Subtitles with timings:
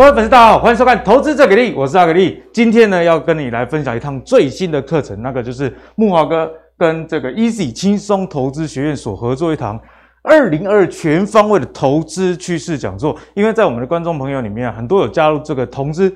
[0.00, 2.42] 各位粉丝，大家好，欢迎收看《投资最给力》，我是阿格力。
[2.54, 9.78] 今天呢，要跟你来分享一趟最新的课程，那个就是木华哥跟这个 Easy 轻松投资学院所合作一堂
[10.22, 13.14] 二零二全方位的投资趋势讲座。
[13.34, 16.10] 因为在我们的观众朋友里面啊，很多有加入这个投资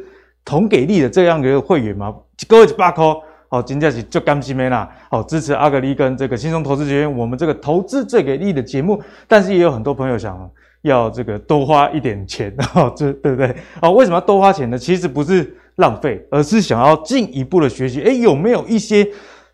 [0.46, 2.10] 同给力的这样一个会员嘛，
[2.48, 3.22] 各位八扣。
[3.50, 4.88] 好，今天是就甘心没啦。
[5.10, 8.98] 好，支持阿格力跟这个轻松投资学院，我们这个投资最给力的节目。
[9.28, 10.50] 但是也有很多朋友想
[10.84, 13.54] 要这个多花一点钱，哈， 这对不对？
[13.82, 14.78] 好，为什么要多花钱呢？
[14.78, 18.00] 其实不是浪费，而是想要进一步的学习。
[18.02, 19.06] 诶，有没有一些？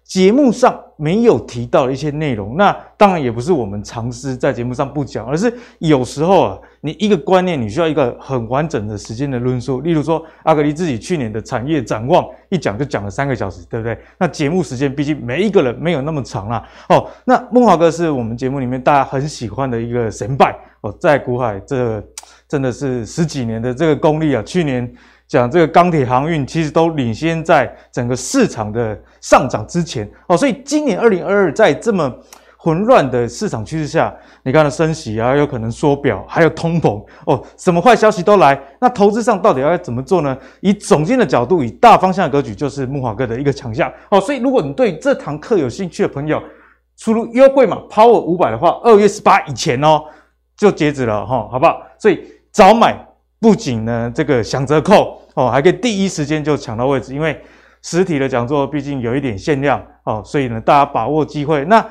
[0.02, 9.82] 节目上没有提到的一些内容，那当然也不是我们尝试在节目上不讲，而是有时候啊，你一个观念你需要一个很完整的时间的论述。
[9.82, 13.96] 例如说，阿格力自己去年的产业展望一讲就讲了三个小时，对不对？
[14.18, 16.68] 那节目时间毕竟每一个人没有那么长啦。
[16.88, 22.02] 哦，那孟华哥是我们节目里面大家很喜欢的一个神拜哦，在股海这、
[22.48, 24.92] 真的是十几年的这个功力啊，去年。
[25.28, 32.12] 讲这个钢铁航运其实都领先在整个市场的上涨之前哦，所以今年二零二二在这么
[32.56, 38.60] 混乱的市场趋势下，你看它升息啊，有可能缩表，还有通膨哦，什么坏消息都来。
[38.80, 40.36] 那投资上到底要怎么做呢？
[40.62, 44.20] 以总监的角度，以大方向的格局，就是木华哥的一个强项哦。
[44.20, 46.42] 所以如果你对这堂课有兴趣的朋友，
[46.96, 50.02] 输入优惠码 Power 五百的话，二月十八以前哦
[50.60, 51.82] 就截止了哈、好不好？
[51.98, 52.22] 所以
[52.52, 52.94] 早买。
[53.42, 57.34] 不仅呢，这个享折扣哦，还可以第一时间就抢到位置，因为
[57.80, 61.64] 实体的讲座毕竟有一点限量哦，所以呢，大家把握机会。
[61.64, 61.82] 那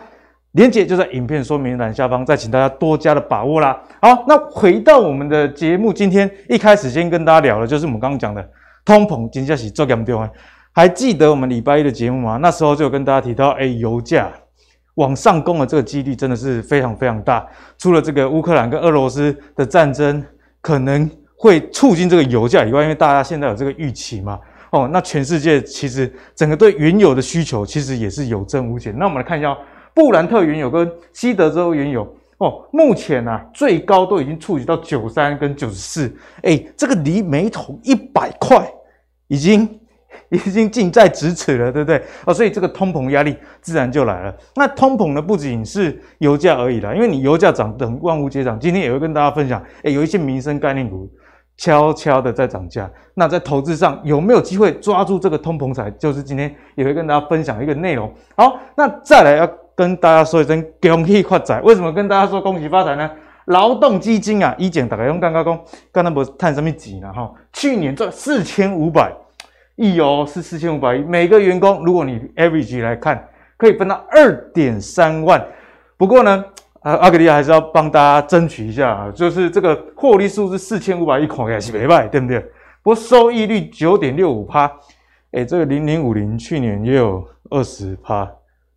[0.51, 3.75] 连接就在影片说明栏下方，再请大家多加的把握啦。
[3.99, 8.47] 好，那回到我们的节目，今天一开始先跟大家聊的，就是我们刚刚讲的
[8.85, 10.29] 通膨，真的是做严重啊。
[10.71, 12.37] 还记得我们礼拜一的节目吗？
[12.37, 14.29] 那时候就有跟大家提到，哎，油价
[14.95, 17.47] 往上攻的这个几率真的是非常非常大。
[17.77, 20.23] 除了这个乌克兰跟俄罗斯的战争，
[20.61, 21.09] 可能。
[21.41, 24.37] 会促进这个油价以外，因为大家现在有这个预期嘛，
[24.73, 28.93] 哦，那全世界其实整个对原油的需求其实也是有增无减。
[28.99, 29.57] 那我们来看一下
[29.93, 32.05] 布兰特原油跟西德州原油，
[32.39, 36.13] 哦，目前啊最高都已经触及到九三跟九十四，
[36.43, 38.69] 哎，这个离每桶一百块
[39.29, 39.79] 已经
[40.29, 42.01] 已经近在咫尺了，对不对？
[42.25, 44.35] 哦，所以这个通膨压力自然就来了。
[44.55, 48.59] 那通膨呢，不仅是油价而已啦，因为你油价涨等万物皆涨。
[48.59, 51.09] 今天也会跟大家分享，哎，有一些民生概念股。
[51.61, 55.91] 悄悄的在涨价，那在投资上有没有机会抓住这个通膨财？
[55.91, 58.09] 就是今天也会跟大家分享一个内容。
[58.37, 59.45] 好，那再来要
[59.75, 61.59] 跟大家说一声恭喜发财。
[61.59, 63.11] 为什么跟大家说恭喜发财呢？
[63.47, 65.59] 劳动基金啊，以前大概用刚刚讲，
[65.91, 67.29] 刚才不是赚什么钱了哈？
[67.51, 69.11] 去年赚四千五百
[69.79, 70.99] 亿哦，是四千五百亿。
[70.99, 75.43] 每个员工，如果你 average 来看，可以分到二点三万。
[75.97, 76.45] 不过呢。
[76.81, 82.39] 啊，阿格力还是要帮大家争取一下啊，就是这个获利数是四千五百亿，看起来是没卖，对不对？
[82.81, 84.71] 不过收益率九点六五趴，
[85.31, 88.25] 诶，这个零零五零去年也有二十趴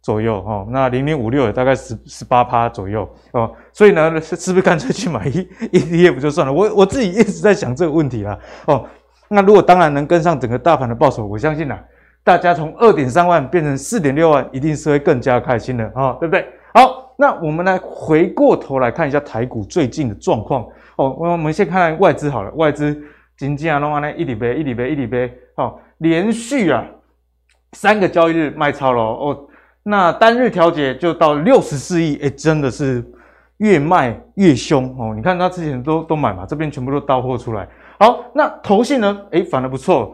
[0.00, 6.52] 左右哦，那零零五六也大概十十八趴左右哦，所以呢，是是不是干脆去买 ETF 就算了？
[6.52, 8.36] 我我自己一直在想这个问题啦
[8.66, 8.84] 哦，
[9.32, 11.78] 那如果当然能跟上整个大盘的报酬，我相信呐，
[12.22, 16.46] 大家从二点三万变成四点六万，一定是会更加开心的啊，对不对？
[16.74, 17.00] 好。
[17.18, 20.66] 那我们来回过头来看一下台股最近的状况
[20.96, 21.14] 哦。
[21.18, 23.00] 我们先看看外资好了，外资
[23.36, 26.84] 今天啊弄完呢一里杯一里杯一里杯，哦，连续啊
[27.72, 29.38] 三个交易日卖超了哦。
[29.84, 33.04] 那单日调节就到六十四亿，哎，真的是
[33.58, 35.12] 越卖越凶哦。
[35.14, 37.68] 你看他之前都都买嘛，这边全部都倒货出来。
[38.02, 39.16] 好，那投信呢？
[39.30, 40.12] 哎，反而不错，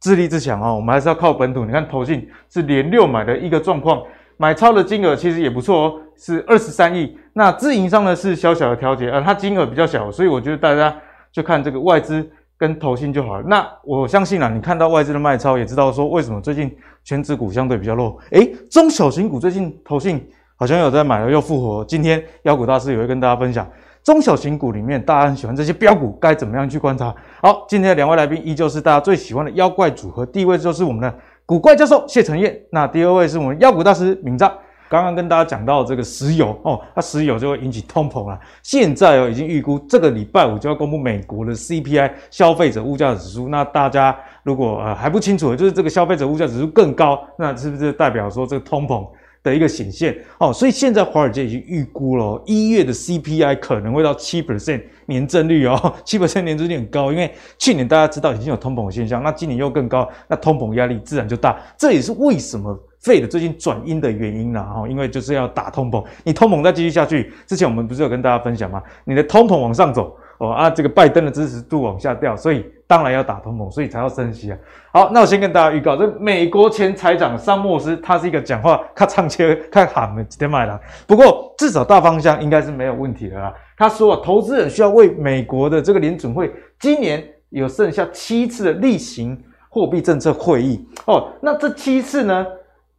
[0.00, 0.74] 自立自强哦。
[0.74, 1.66] 我们还是要靠本土。
[1.66, 4.02] 你看投信是连六买的一个状况。
[4.38, 7.14] 买超的金额其实也不错哦，是二十三亿。
[7.34, 10.96] 那自营商呢是小小的调节，呃，它金额比较小，所以我觉得大家
[11.30, 12.26] 就看这个外资
[12.56, 13.44] 跟投信就好了。
[13.46, 16.74] 那我相信啊，你看到外资的卖超，也知道说为什么最近
[17.04, 18.16] 全指股相对比较弱。
[18.30, 20.26] 诶，中小型股最近投信
[20.56, 21.84] 好像有在买了，又复活。
[21.84, 23.70] 今天妖股大师也会跟大家分享，
[24.06, 27.12] 中小型股里面大家很喜欢这些标股，该怎么样去观察？
[27.42, 31.12] 好，今天的两位来宾依旧是大家最喜欢的妖怪组合，第一位就是我们的。
[31.44, 34.48] 古怪教授谢承彦，那第二位是我们妖股大师明彰。
[34.88, 38.38] 刚刚跟大家讲到这个石油哦，那石油就会引起通膨了。
[38.62, 43.48] 现在哦，已经预估这个礼拜五就要公布美国的 CPI 消费者物价指数。
[43.48, 49.04] 那大家如果呃还不清楚，就是这个消费者物价指数更高，那是不是代表说这个通膨？
[49.50, 50.16] 的一个显现。
[50.38, 68.82] 哦，所以现在华尔街已经预估了一月的 CPI 可能会到七 percent 年增率哦， 七 percent 年增率很高，因为去年大家知道已经有通膨现象，那今年又更高，那通膨压力自然就大，这也是为什么 Fed 最近转鹰的原因啦哈，因为就是要打通膨，你通膨再继续下去，之前我们不是有跟大家分享吗？
[69.04, 74.58] 你的通膨往上走，哦啊，这个拜登的支持度往下掉，所以当然要打通膨，所以才要升息啊。
[74.92, 83.52] 好，那我先跟大家预告，这美国前财长桑莫斯，他是一个讲话咔唱切咔喊的几天卖了，不过至少大方向应该是没有问题的啦。
[83.76, 92.46] 他说啊，投资人需要为美国的这个联准会今年有剩下七次的例行货币政策会议哦，那这七次呢？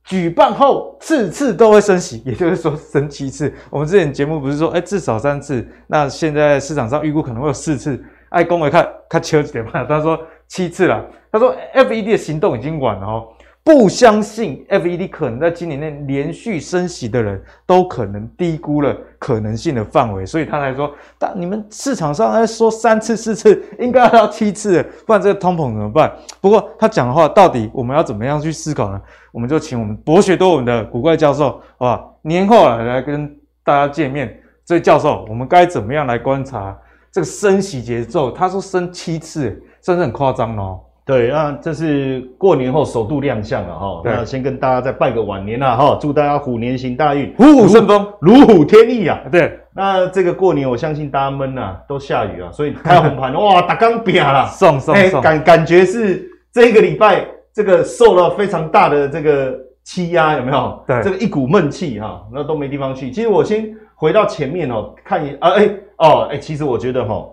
[0.08, 3.54] 举办后次次都会升息，也就是说升七次。
[3.70, 5.68] 我们之前节目不是说，哎，至少三次。
[5.88, 8.02] 那现在市场上预估可能会有四次。
[8.30, 9.84] 爱公会看看秋几点嘛？
[9.84, 10.18] 他说
[10.48, 11.06] 七次了。
[11.30, 13.28] 他说 FED 的行动已经晚了哦。
[13.68, 26.10] 不相信 FED 可能在今年内连续升息的人都可能低估了可能性的范围，所以他才说，但你们市场上在说三次四次，应该要到七次，不然这个通膨怎么办？
[26.40, 29.02] 不过他讲的话，到底我们要怎么样去思考呢？
[29.34, 33.30] 我们就请我们博学多闻的古怪教授，好吧，年后来来跟
[33.66, 34.34] 大家见面。
[34.64, 36.74] 所以教授，我们该怎么样来观察
[37.12, 38.32] 这个升息节奏？
[38.32, 40.80] 他说升七次，真的很夸张哦。
[41.08, 44.02] 对，那这是过年后首度亮相了哈。
[44.04, 49.18] 那先跟大家再拜个晚年啦哈，祝大家虎年行大运，虎虎生风，如虎添翼啊。
[49.32, 60.84] 对，那这个过年我相信大家闷呐，都下雨啊，所以开红盘 哇，打钢饼啦，送送送，感感觉是这个礼拜这个受了非常大的这个欺压，有没有？
[60.86, 63.10] 对，这个一股闷气哈，那都没地方去。
[63.10, 65.70] 其实我先回到前面哦，看一啊哎
[66.00, 67.26] 哦哎，其实我觉得哈，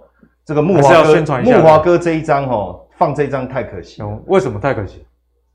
[0.47, 2.81] 这个木华哥木华哥这一张哈。
[2.97, 5.05] 放这张太可惜，哦，为什么太可惜？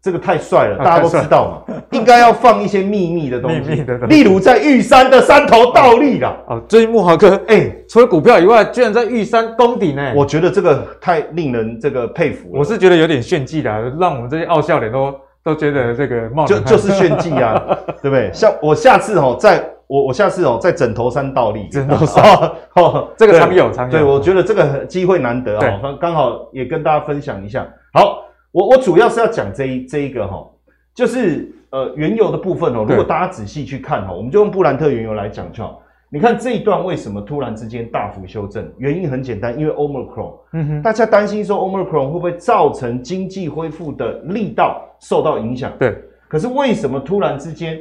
[0.01, 1.75] 这个太帅了，大家都知道嘛。
[1.91, 6.38] 应该要放一些秘密的东西，秘密的东西，例如在玉山的山头倒立啦。
[6.47, 10.13] 哦，最近木华哥，哎，除了股票以外，居然在玉山攻顶呢。
[10.15, 12.59] 我觉得这个太令人这个佩服了。
[12.59, 13.69] 我是觉得有点炫技的，
[14.00, 15.13] 让我们这些傲笑脸都
[15.44, 17.62] 都觉得这个冒就就是炫技啊，
[18.01, 18.31] 对不对？
[18.33, 22.24] 像我下次哦，在我我下次哦，在枕头山倒立，枕头山
[22.77, 23.91] 哦，这个常有常有。
[23.91, 27.68] 对，我觉得这个机会难得啊，刚刚好也跟大家分享一下。
[27.91, 30.47] 好，我我主要是要讲这一这一个哈，
[30.94, 32.86] 就是呃原油的部分哦。
[32.88, 35.81] 如果大家仔细去看哈，我们就用布兰特原油来讲就好。
[36.12, 38.71] 你看这一段为什么突然之间大幅修正？
[38.77, 45.71] 原因很简单，因为 Omicron，嗯哼，大家担心说 Omicron 会不会造成经济恢复的力道受到影响？
[45.80, 45.95] 对。
[46.27, 47.80] 可是为什么突然之间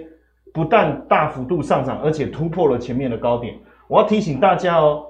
[0.53, 3.55] 不但大幅度上涨，而且突破了前面的高点？
[3.87, 5.05] 我要提醒大家哦，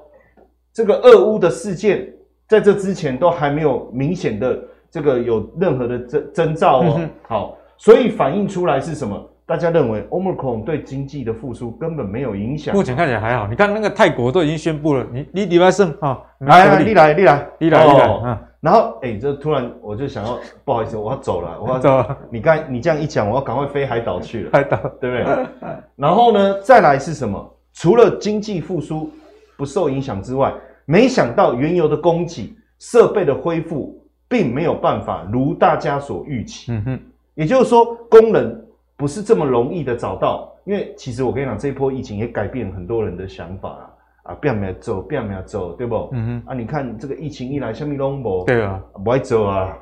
[0.73, 2.09] 这个俄乌的事件
[2.47, 4.59] 在这之前都还没有明显的。
[4.91, 9.31] 这个有任何的征征兆哦，好，所以反映出来是什么？
[9.49, 12.75] 大家认为 Omicron 对经济的复苏根本没有影响。
[12.75, 17.81] 目前看起来还好，你看那个泰国都已经宣布了，你你礼拜胜啊，来你来你来你来你来
[18.29, 22.19] 啊，然后哎，这突然我就想要，不好意思，我要走了，我要 走了。
[22.31, 25.47] 你刚你这样一讲，我要赶快飞海岛去了，海岛对不对？
[25.97, 27.57] 然后呢，再来是什么？
[27.73, 29.11] 除了经济复苏
[29.57, 30.53] 不受影响之外，
[30.85, 33.95] 没想到原油的供给、设备的恢复。
[34.31, 37.01] 并没有办法如大家所预期，嗯哼，
[37.35, 38.63] 也就是说，工人
[38.99, 46.11] 不是这么容易的找到，因为其实我跟你讲，这一波疫情也改变很多人的想法啊，啊，变没走，变没走，对不？
[46.13, 49.73] 嗯哼，啊，你看这个疫情一来，下面拢无，对啊，不爱走啊，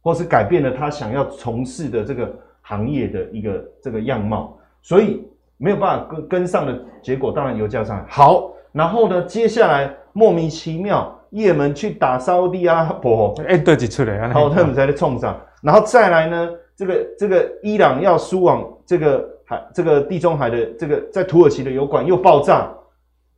[0.00, 5.22] 或是改变了他想要从事的这个行业的一个这个样貌，所以
[5.58, 8.04] 没有办法跟跟上的结果，当然油价上来。
[8.08, 11.12] 好，然后呢，接下来莫名其妙。
[11.30, 14.32] 叶门去打沙乌阿拉伯，哎，对，几出来？
[14.32, 16.50] 好，他们在那冲上，然后再来呢？
[16.76, 22.70] 这个这个伊朗要输往这个海，这个地中海的这个在土耳其的油管又爆炸，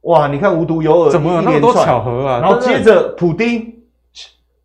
[0.02, 0.26] 哇！
[0.26, 2.40] 你看无独有偶，怎么有那么多巧合啊？
[2.40, 3.72] 然后接着普丁，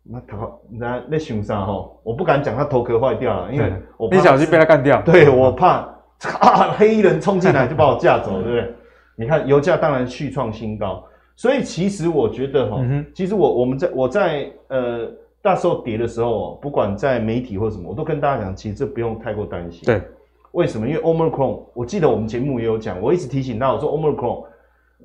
[0.02, 1.88] 那头那那熊啥哈？
[2.02, 5.00] 我不敢讲他头壳坏掉了，因为我你小心被他干掉。
[5.02, 5.88] 对，我怕
[6.40, 8.74] 啊， 黑衣人冲进来就把我架走，对不对？
[9.16, 11.04] 你看油价当然续创新高。
[11.36, 12.80] 所以其实我觉得哈，
[13.14, 15.08] 其实我我们在我在呃
[15.44, 19.82] 大时候跌的时候，不管在媒体或什么，我都跟大家讲，其实这不用太过担心。
[19.84, 20.00] 对，
[20.52, 20.88] 为什么？
[20.88, 24.44] 因为 Omicron，我记得我们节目也有讲，我一直提醒大家说，Omicron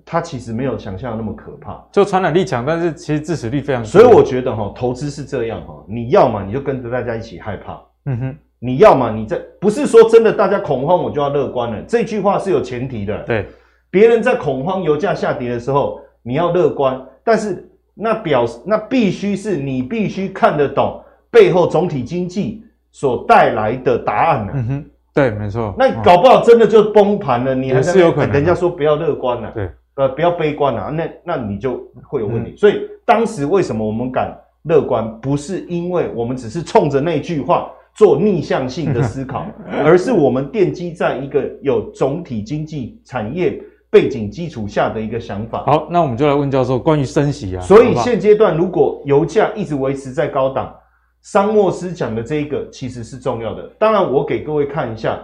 [0.06, 3.90] 它其实没有想象那么可怕，就传染力强，但是其实致死率非常高。
[3.90, 13.22] 所以我觉得哈，投资是这样哈，你要嘛你就跟着大家一起害怕，嗯哼，你要嘛你在不是说真的大家恐慌我就要乐观了，这句话是有前提的。
[13.24, 13.46] 对，
[13.92, 16.00] 别人在恐慌油价下跌的时候。
[16.22, 17.69] 你要乐观，但是
[18.00, 24.56] 那表示那必须是你必须看得懂背后总体经济所带来的答案呢、啊。
[24.56, 25.76] 嗯哼，对，没错。
[25.78, 28.32] 那搞不好真的就崩盘了，你还是有可能。
[28.32, 32.52] 人家说不要乐观了、啊，对，呃，不要悲观了、啊，那那你就会有问题。
[32.52, 39.46] 嗯、所以当时为什么我们敢乐观，不是因为我们只是冲着那句话做逆向性的思考，
[39.84, 43.62] 而是我们奠基在一个有总体经济产业。
[43.90, 45.64] 背景基础下的一个想法。
[45.66, 47.62] 好，那我们就来问教授关于升息啊。
[47.62, 50.76] 所以现阶段如果油价一直维持在高档，
[51.22, 53.64] 桑莫斯讲的这一个其实是重要的。
[53.80, 55.20] 当然，我给各位看一下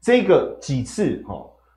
[0.00, 1.34] 这个几次哈。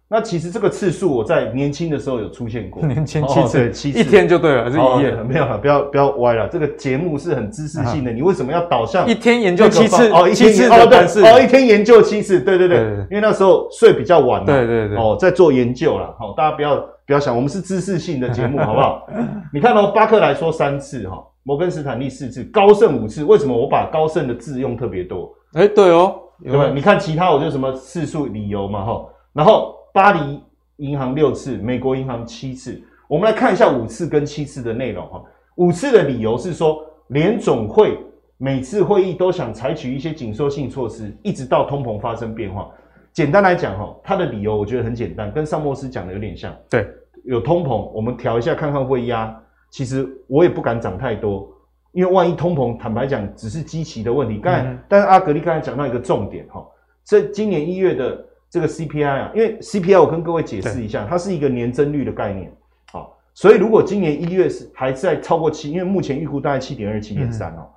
[0.10, 5.12] 那其实这个次数我在年轻的时候有出现过， 年轻七次，哦、七次一天就对了，还是一夜？
[5.12, 6.48] 哦、没有了，不要不要歪了。
[6.48, 10.10] 这个节目是很知识性的，啊、你为什么要导向一天研究七次？
[10.12, 16.76] 哦，一天七次哦，对，哦，一天研究七次，对对对，对对对，因为那时候睡比较晚嘛，对对对，哦，在做研究了，好，大家不要
[17.08, 19.08] 不要想，我们是知识性的节目，好不好？
[19.52, 25.34] 你看哦，巴克莱说三次哈，摩根斯坦利四次，高盛五次，为什么我把高盛的字用特别多？
[25.54, 26.70] 哎，对哦，对吧？
[26.74, 30.44] 你看其他我就什么次数理由嘛哈，然后巴黎。
[30.78, 32.82] 银行六次，美国银行七次。
[33.08, 35.24] 我们来看一下五次跟七次的内容哈。
[35.56, 37.96] 五次的理由是说，联总会
[38.38, 42.72] 每次会议都想采取一些紧缩性措施，一直到通膨发生变化。
[43.14, 46.54] 简单来讲哈，它的理由我觉得很简单，跟上莫斯讲的有点像。
[46.72, 46.88] 对，
[47.24, 49.40] 有通膨，我们调一下看看会压。
[49.70, 51.48] 其实我也不敢涨太多，
[51.92, 54.40] 因为万一通膨，坦白讲只是基期的问题。
[54.40, 56.66] 刚才，嗯、但是阿格力刚才讲到一个重点哈，
[57.06, 58.26] 这今年一月的。
[58.54, 62.56] 这个 CPI 啊，因为 CPI 我跟各位解释一下，它是一个年增率的概念，
[62.92, 67.68] 好，所以如果今年一月是还在超过七，因为目前预估大概七点二、七点三哦，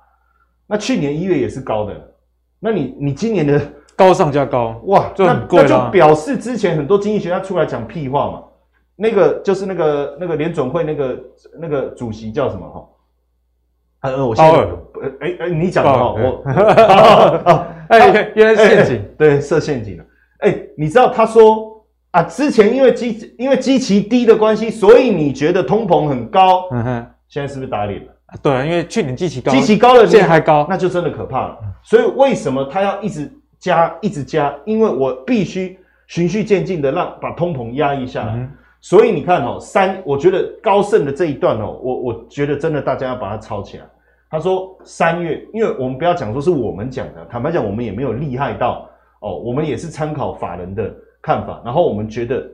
[0.67, 2.13] 那去年一月也是高的，
[2.59, 3.59] 那你你今年的
[3.95, 8.43] 高上加高，哇，那那就表示之前很多经济学家出来讲屁话嘛，
[8.95, 11.19] 那个就是那个那个联准会那个
[11.59, 12.87] 那个主席叫什么哈？
[14.01, 14.45] 呃，我先，
[15.21, 16.43] 哎哎，你讲的哈，我，
[17.89, 20.05] 哎，原来是陷阱，对，设陷阱了。
[20.39, 28.13] 哎、欸，你知道他说啊，之前因为基因为基期低的关系，所以你觉得通膨很高，嗯哼，现在是不是打脸了？
[28.41, 31.57] 对啊，因为去年基期高，基期高了，现在还高，那就真的可怕了。
[31.83, 34.53] 所以为什么他要一直加，一直加？
[34.65, 38.33] 因为我必须循序渐进的让把通膨压抑下来。
[38.33, 38.51] 嗯、
[38.81, 43.85] 所以你看哦，三，我觉得高盛的这一段哦，我我觉得真的大家要把它抄起来。
[44.29, 48.86] 他说三月，因为我们不要讲说是我们讲的，坦白讲，我们也没有厉害到。
[49.19, 52.47] 哦，我们也是参考法人的看法，然后我们觉得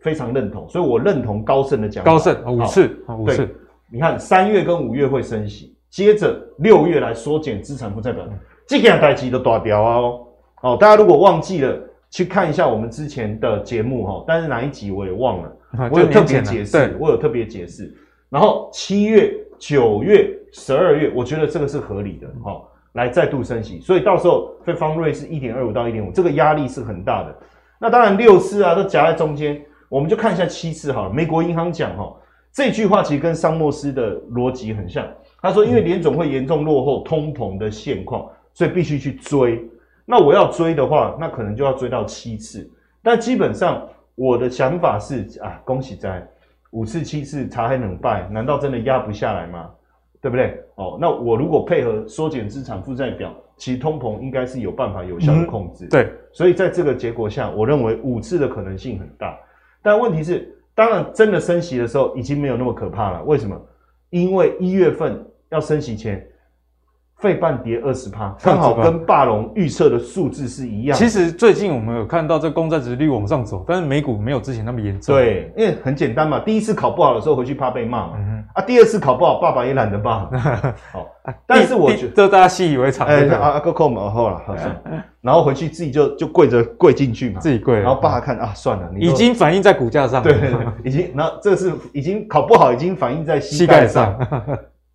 [0.00, 2.10] 非常认同，所以我认同高盛的讲法。
[2.10, 3.46] 高盛五次，五次。
[3.46, 3.48] 对，
[3.90, 10.26] 你看三月跟五月会升息，接着六月来缩减资产负债表，嗯、这个样代志都大条哦。
[10.62, 11.76] 哦，大家如果忘记了，
[12.10, 15.52] 去看一下我们之前的节目哈，但是哪一集我也忘了，
[15.90, 17.92] 我有特别解释，我有特别解释。
[18.28, 22.62] 然后七月、九月、十二月，我觉得这个是合理的哈。
[22.92, 27.36] 来再度升息，所以到时候费方瑞是一点二五到一点五，这个压力是很大的。
[27.78, 31.12] 那当然六次啊都夹在中间，我们就看一下七次好了。
[31.12, 32.12] 美国银行讲哈，
[32.52, 35.06] 这句话其实跟桑莫斯的逻辑很像。
[35.40, 39.64] 他说，因为联总会严重落后通膨的现况，所以必须去追。
[40.04, 42.68] 那我要追的话，那可能就要追到七次。
[43.02, 46.26] 但基本上我的想法是啊，恭喜在
[46.72, 49.70] 五次七次茶还能败，难道真的压不下来吗？
[50.20, 50.62] 对不对？
[50.74, 55.86] 哦，那我如果配合缩减资产负债表，其实通膨应该是有办法有效的控制。
[55.86, 59.38] 嗯、对，所以在这个结果下，我认为五次的可能性很大。
[59.82, 63.24] 但问题是，当然真的升息的时候，已经没有那么可怕了。
[63.24, 63.60] 为什么？
[64.10, 66.26] 因为一月份要升息前。
[67.20, 70.96] 费半跌二十趴，刚好跟霸龙预测的数字是一样。
[70.96, 75.14] 其实最近我们有看到这公债值率往上走，但是美股没有之前那么严重。
[75.14, 80.30] 对，因为很简单嘛，第一次考不好的时候回去怕被骂嘛，嗯、啊，第二次考不好，爸爸也懒得骂。
[80.92, 81.06] 好，
[81.46, 83.06] 但是我觉得这大家习以为常。
[83.06, 84.74] 哎、欸，阿阿哥扣嘛，后了，好像，
[85.20, 90.24] 然后回去自己就就跪着跪进去嘛，自己跪，然后爸看啊，算了，你已经反映在股价上了。
[90.24, 94.18] 对，对，对，已经，那这是已经考不好，已经反映在膝盖上。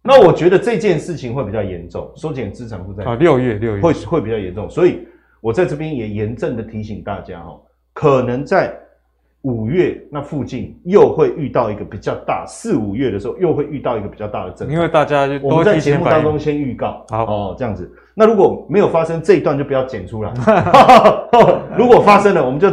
[0.06, 3.04] 那我觉得这件事情会比较严重，缩减资产负债。
[3.04, 3.82] 啊，六月六月。
[3.82, 5.08] 会会比较严重，所以
[5.42, 7.60] 我在这边也严正的提醒大家哦，
[7.94, 8.72] 可能在
[9.42, 17.26] 五月那附近又会遇到一个比较大，四五月的时候又会遇到一个比较大的震荡，因为大家就我们在节目当中先预告，好。
[17.26, 17.92] 哦，这样子。
[18.14, 20.34] 那如果没有发生这一段，就不要剪出来。
[21.78, 22.72] 如果发生了，我们就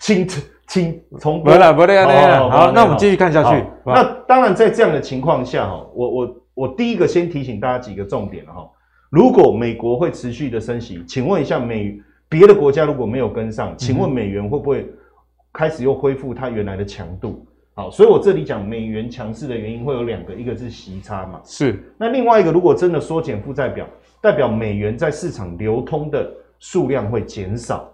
[0.00, 0.26] 请
[0.68, 3.64] 请从不了好，那我们继续看下去。
[3.84, 6.36] 那当然，在这样的情况下哈，我我。
[6.58, 8.68] 我第一个先提醒大家几个重点哈，
[9.10, 11.96] 如果美国会持续的升息，请问一下美
[12.28, 14.84] 别的国家如果没有跟上，请问美元会不会
[15.52, 17.46] 开始又恢复它原来的强度？
[17.74, 21.80] 好，所以我这里讲美元强势的原因会有两个，一个是息差嘛，是。
[21.96, 23.86] 那另外一个，如果真的缩减负债表，
[24.20, 27.88] 代表美元在市场流通的数量会减少，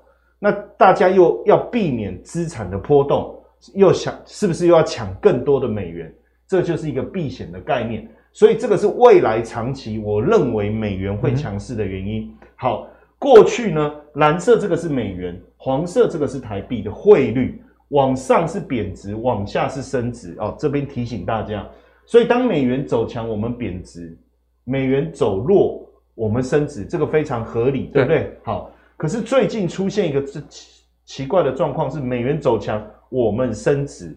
[0.44, 3.34] 那大家又要避免资产的波动，
[3.72, 6.14] 又想是不是又要抢更多的美元？
[6.46, 8.06] 这就是一个避险的概念。
[8.30, 12.24] 所以这个是未来长期我认为美元会强势的原因。
[12.24, 12.86] 嗯、好，
[13.18, 17.58] 过去呢，蓝色这个是美元，黄色这个是台币的汇率。
[17.88, 20.54] 往上是贬值，往下是升值哦。
[20.58, 21.66] 这边提醒大家，
[22.04, 24.14] 所以当美元走强，我们贬值；
[24.64, 28.18] 美元走弱，我们升值，这个非常合理，对不对？
[28.18, 34.16] 对好，可是最近出现一个奇奇怪的状况是，美元走强，我们升值，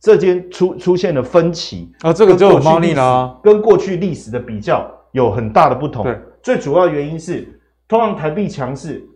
[0.00, 6.04] 这间出出现了分歧啊，这个就有猫腻了，跟过去历史的比较有很大的不同。
[6.04, 7.46] 对，最主要原因是，
[7.86, 9.06] 通常台币强势。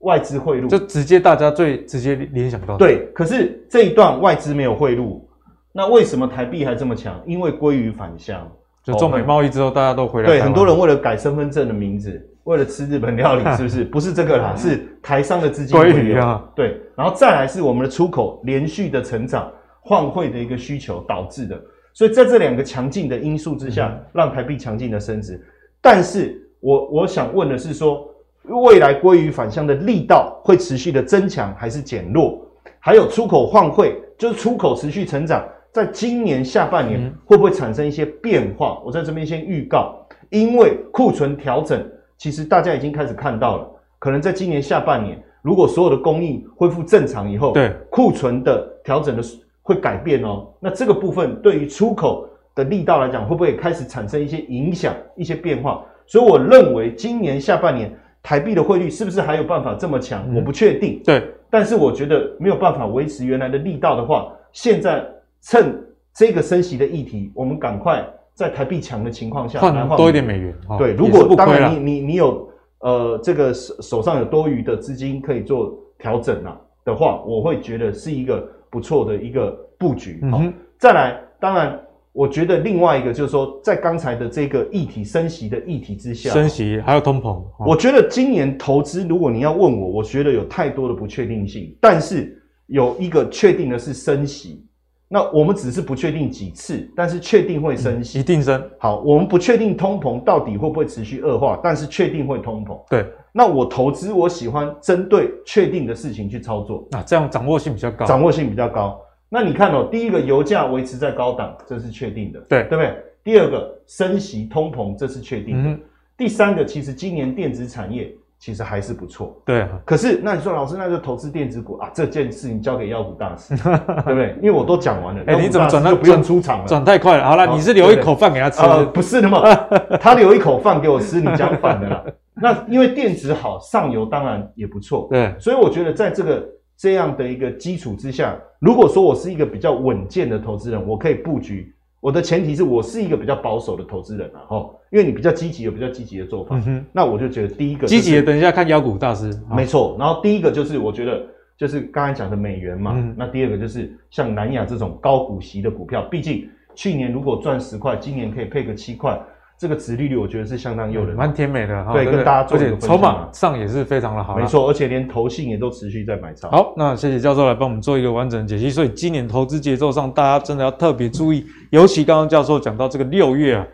[0.00, 5.28] 外资汇入，就直接大家最直接联想到对，可是这一段外资没有汇入，
[5.72, 7.20] 那为什么台币还这么强？
[7.26, 8.50] 因为归于返乡，
[8.82, 10.26] 就中美贸易之后，大家都回来。
[10.26, 13.84] 对，很多人为了改身份证的名字，为了吃日本料理，是不是？
[13.84, 16.44] 不是这个啦，是台商的资金回流啊。
[16.56, 19.48] 对，然后再来是我们的出口连续的成长，
[19.80, 21.56] 换汇的一个需求导致的。
[21.92, 25.40] 所以在这两个强劲的因素之下，嗯、让台币强劲的升值。
[25.80, 28.06] 但是我我想问的是说。
[28.44, 32.40] 未来鲑鱼返乡的力道会持续的增强还是减弱？
[32.80, 38.78] 还有出口换汇，就是出口持续成长，在今年下半年会不会产生一些变化？
[38.80, 39.94] 嗯、我在这边先预告，
[40.30, 41.86] 因为库存调整，
[42.20, 43.66] 其实大家已经开始看到了，
[43.98, 49.22] 可能在今年下半年，如果所有的供应恢复正常以后，对库存的调整的
[49.62, 50.46] 会改变哦。
[50.60, 55.82] 那这个部分对于出口的力道来讲，会不会开始产生一些影响、一些变化？
[56.06, 57.90] 所以我认为今年下半年。
[58.22, 60.22] 台币的汇率是不是还有办法这么强？
[60.28, 61.00] 嗯、我不确定。
[61.02, 65.02] 对，但是我觉得没有办法维持原来的力道的话，现在
[65.40, 68.06] 趁这个升息的议题，我们赶快
[68.40, 70.54] 在台币强的情况下换多一点美元。
[70.78, 80.18] 对，如果当然你你你有呃这个手手上有多余的资金可以做调整啊的话，我会觉得是一个不错的一个布局。
[80.30, 81.78] 好、嗯，再来，当然。
[82.12, 91.72] 我觉得另外一个就是说，在刚才的这个议题升息的议题之下，升息还有通膨，我觉得今年投资，如果你要问我，我觉得有太多的不确定性。
[91.80, 94.66] 但是有一个确定的是升息，
[95.12, 98.62] 那我们只是不确定几次，但是确定会升息，一定升。
[98.78, 102.80] 好，我们不确定通膨到底会不会持续恶化，但是确定会通膨。
[102.88, 109.00] 对，那我投资，我喜欢针对确定的事情去操作，那这样掌握性比较高，掌握性比较高。
[109.28, 112.96] 那你看哦，第一个油价维持在高档，这是确定的，对对不对？
[113.24, 115.70] 第二个升息通膨，这是确定的。
[115.70, 115.80] 嗯、
[116.16, 119.68] 第三个，其实今年电子产业其实还是不错，对。
[119.84, 121.90] 可是那你说老师，那就投资电子股啊？
[121.94, 124.34] 这件事情交给妖股大师， 对不对？
[124.42, 125.22] 因为我都讲完了。
[125.26, 126.66] 哎、欸，你怎么转到不用出场了？
[126.66, 127.24] 转太快了。
[127.24, 128.62] 好了，你是留一口饭给他吃？
[128.62, 129.42] 呃，不是的嘛，
[130.00, 132.04] 他留一口饭给我吃，你讲反了啦。
[132.42, 135.34] 那因为电子好，上游当然也不错，对。
[135.38, 136.44] 所以我觉得在这个。
[136.82, 141.74] 这样的一个基础之下，如果说我是一个比较稳健的投资人，我可以布局。
[142.00, 146.60] 我的前提是我是一个比较保守的投资人啊，哈，因为你比较积极，有比较积极的做法。
[146.92, 149.30] 那我就觉得第一个积极的，等一下看妖股大师。
[149.50, 151.22] 没错，然后第一个就是我觉得
[151.58, 152.94] 就是刚才讲的美元嘛。
[152.96, 159.20] 嗯，那第二个就是像南亚这种高股息的股票，毕竟去年如果赚十块，今年可以配个七块。
[159.60, 161.92] 这个殖利率我觉得是相当诱人，蛮甜美的哈。
[161.92, 162.78] 对，跟大家做一个。
[162.78, 164.34] 筹码上也是非常的好。
[164.34, 166.48] 没错，而且连投信也都持续在买超。
[166.48, 168.70] 好，那谢谢教授来帮我们做一个完整的解析。
[168.70, 173.66] 所以今年投资节奏上，大家真的要特别注意，尤其刚刚教授讲到这个六月啊，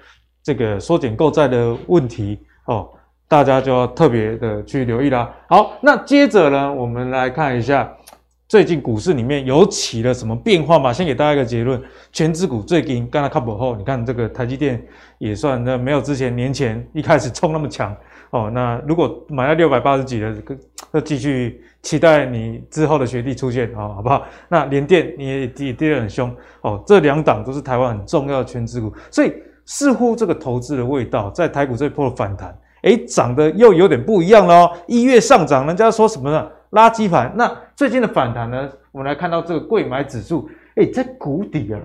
[0.43, 2.89] 这个缩减购债的问题哦，
[3.29, 5.33] 大家就要特别的去留意啦。
[5.49, 7.89] 好，那接着呢，我们来看一下。
[8.49, 10.93] 最近股市里面有起了什么变化吗？
[10.93, 11.83] 先给大家一个结论，
[12.13, 14.81] 权值股最近刚才看过后，你看这个台积电
[15.19, 17.93] 也算那没有之前年前一开始冲那么强
[18.31, 18.49] 哦。
[18.55, 20.33] 那如果买到六百八十几的，
[20.93, 24.25] 那继续期待你之后的学弟出现啊、哦，好不好？
[24.49, 29.33] 那联电你也跌跌得很凶哦，这两档都是台湾很重要的权值股，所以
[29.65, 34.71] 似乎这个投资的味道在台股这一波的反弹，诶，涨得又有点不一样了。
[34.87, 36.49] 一月上涨，人家说什么呢？
[36.71, 37.33] 垃圾盘。
[37.37, 38.69] 那最近的反弹呢？
[38.91, 41.79] 我们来看到这个贵买指数，诶，在谷底啊，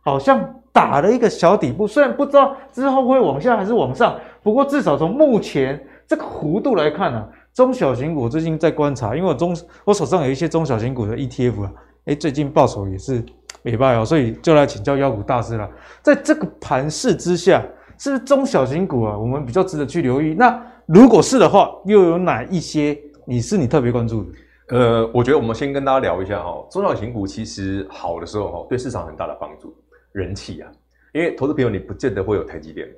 [0.00, 0.40] 好像
[0.72, 1.84] 打了一个小底部。
[1.84, 11.72] 虽然不知道之后会往下还是往上，不过至少从目前这个弧度来看啊，中小型股最近在观察，因为我中我手上有一些中小型股的 ETF 啊，
[12.04, 13.20] 诶，最近报酬也是
[13.62, 15.68] 没败哦，所以就来请教妖股大师了。
[16.02, 17.60] 在这个盘势之下，
[17.98, 20.34] 是不是中小型股啊，我们比较值得去留意？
[20.34, 22.96] 那如果是的话，又有哪一些？
[23.24, 24.30] 你是你特别关注的？
[24.72, 29.76] 呃，我觉得我们先跟大家聊一下哈，中小型股其实好的时候哈，对市场很大的帮助，
[30.12, 30.70] 人气啊，
[31.12, 32.88] 因为投资朋友你不见得会有台积电，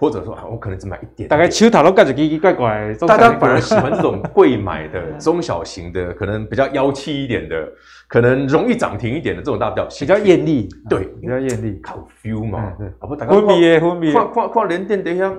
[0.00, 7.72] 或者说啊，我可能只买一点点，大概手头都盖着奇奇怪怪，大家反而喜欢这种贵买的 中小型的，可能比较妖气一点的，
[8.08, 15.32] 可能容易涨停一点的这种大票，比较艳丽，对，比较艳丽，靠 feel 嘛，对，啊不，大家分别分别，跨跨跨联电等一下，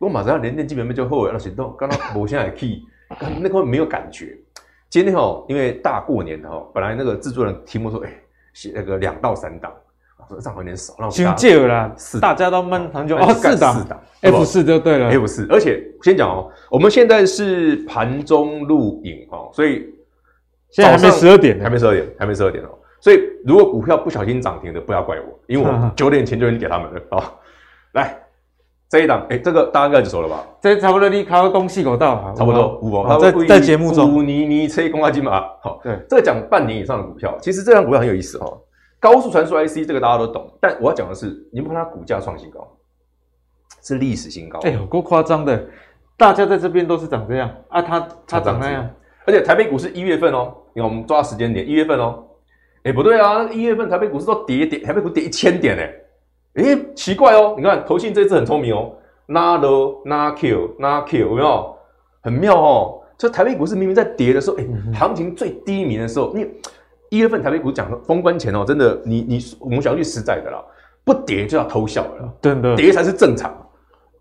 [0.00, 2.82] 我马上要联电基本面就后悔那，行动，刚刚我现在 key。
[3.40, 4.36] 那块没有感觉，
[4.90, 8.12] 今天哦，因为大过年的哦，本来那个制作人题目说，哎，
[8.54, 9.70] 写那个两到三档，
[10.16, 19.86] 我说这样有点少，那我先借了，四大家都闷很久哦，四档四档，F 四就对了，F 四，而且先讲哦，我们现在是盘中录影哦，所以
[20.70, 22.70] 现在还没十二点，还没十二点，还没十二点哦，
[23.00, 27.32] 所以如果股票不小心涨停的，不要怪我，因为我 九点前就已经给他们了啊，
[27.92, 28.18] 来。
[28.88, 30.46] 这一档，哎，这个大家应该就熟了吧？
[30.62, 33.18] 这差不多你考恭喜狗到，差不多五哦。
[33.20, 35.44] 在在节目中，五你你吹公阿金嘛？
[35.60, 38.58] 好，对，这个讲半年以上的股票，其实这张股票很有意思哦。
[38.98, 42.66] 高速传输 IC 这个大家都懂，但我要讲的是，你们看它股价创新高，
[43.82, 44.58] 是历史新高。
[44.60, 45.66] 哎呦，够夸张的！
[46.16, 48.88] 大家在这边都是长这样啊，它它长那样，
[49.26, 52.24] 而且台北股市一月份哦，你看我们抓时间点，一月份哦，
[52.84, 55.92] 哎不对啊，一月份台北股市都跌跌，台北股跌一千点哎。
[56.58, 58.92] 诶，奇怪哦，你看投信这一次很聪明哦，
[59.26, 61.76] 拿 low 拿 kill 拿 kill 有没有？
[62.20, 63.00] 很妙哦。
[63.16, 66.46] 这台北股市明明在跌的时候，诶、嗯、行情最低迷的时候，你
[67.10, 70.62] 一月份台北股讲封关前哦，真的，你你我们讲句实在的啦，
[71.04, 73.52] 不跌就要偷笑了，真的，跌才是正常。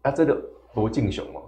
[0.01, 0.35] 啊，真的
[0.73, 1.41] 罗敬雄哦，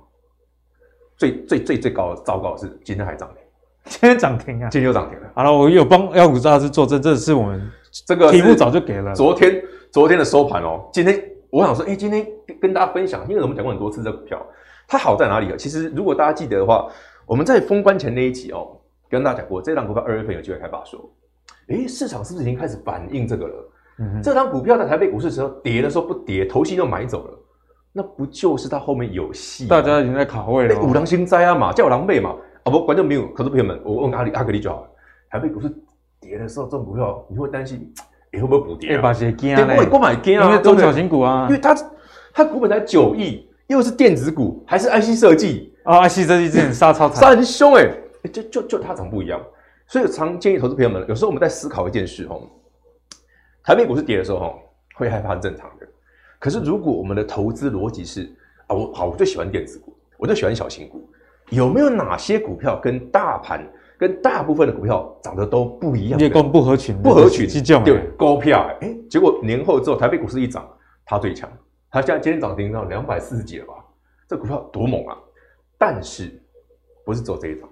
[1.17, 3.37] 最最最最高的糟糕的是今天还涨停，
[3.85, 5.29] 今天涨停啊，今天又涨停了。
[5.33, 7.71] 好了，我有帮妖股大师作证，这是我们
[8.05, 9.61] 这个题目早就给了，昨天。
[9.91, 12.25] 昨天的收盘哦，今天我想说，哎，今天
[12.61, 14.39] 跟大家分享，因为我们讲过很多次这股票，
[14.87, 15.55] 它好在哪里啊？
[15.57, 16.87] 其实如果大家记得的话，
[17.25, 21.11] 我们在封关前那一集哦，跟大家讲过，这档股票二月份有机会开法说，
[21.69, 23.71] 哎，市场是不是已经开始反映这个了？
[23.97, 27.39] 嗯哼，这档股票在台北股市的时候跌的时候不跌，投信又买走了，
[27.91, 29.67] 那不就是它后面有戏？
[29.67, 34.89] 大家已经在卡位了，五郎星灾啊嘛，叫我狼狈嘛，啊不，观众朋友，可是朋友们，我问阿里阿格力就好了，
[35.31, 35.67] 台北股市
[36.21, 37.91] 跌的时候，这种股票你会担心？
[38.31, 38.97] 你会不会补跌？
[38.99, 39.65] 把鞋惊啊！
[39.65, 40.45] 对，我买惊啊！
[40.45, 41.75] 因为中小型股啊，因为它
[42.33, 47.89] 它股本才九亿，又是电子股，还是 IC 设计啊！IC 设计之前杀超惨，杀很凶哎！
[48.31, 49.41] 就就就它涨不一样，
[49.87, 52.41] 所以常建议投资朋友们，有时候我们在思考一件事哦，
[53.63, 54.53] 台北股市跌的时候哦，
[54.95, 55.87] 会害怕很正常的。
[56.37, 58.29] 可是如果我们的投资逻辑是
[58.67, 61.09] 啊，我好，我就喜欢电子股，我就喜欢小型股，
[61.49, 63.65] 有没有哪些股票跟大盘？
[63.99, 67.45] 跟大部分的股票涨得都不一样，也跟不合群，不合群，
[67.83, 70.65] 对，高票哎，结果年后之后，台北股市一涨，
[71.05, 71.51] 它最强，
[71.91, 73.73] 它现在今天涨停到两百四十几了吧？
[74.29, 75.17] 这股票多猛啊！
[75.77, 76.31] 但是
[77.03, 77.67] 不是走这一档，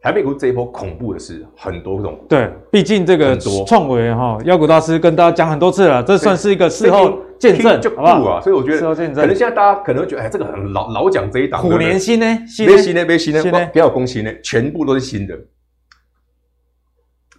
[0.00, 3.36] 台北股这一波恐怖的是很多种，对，毕竟这个
[3.66, 15.38] 创维哈，妖股大师跟大家讲很多次了，这算是一个事后见证，就不啊，所以我觉得事后见证，可能现在大家可能会觉得，哎，这个很老老讲这一档，虎年新呢，别新呢，别新呢，不要恭喜呢，全部都是新的。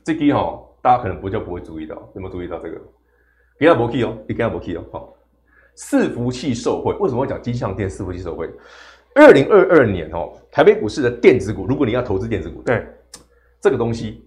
[0.08, 2.80] 这个哈，大家可能不就不会注意到，有没有注意到这个？
[3.60, 4.86] 给他博 key 哦，你给他博 key 哦。
[4.90, 5.14] 好，
[5.76, 8.50] 伺服器受惠，为什么会讲金像店伺服器受惠？
[9.16, 12.88] 二零二二年哦，台北股市的电子股，如果你要投资电子股，对
[13.60, 14.26] 这个东西，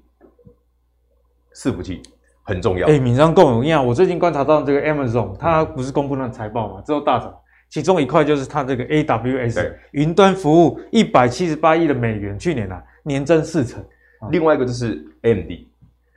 [1.55, 2.03] 伺服器
[2.43, 2.87] 很重要。
[2.87, 7.35] 哎，敏章跟我一样，我最近观察到这个 Amazon，它不是公布那财报嘛，之后大涨，
[7.71, 13.83] 其中一块就是它这个 AWS 对云端服务一百七十八亿的美元，去年啊年增四成。
[14.31, 15.70] 另外一个就是 AMD。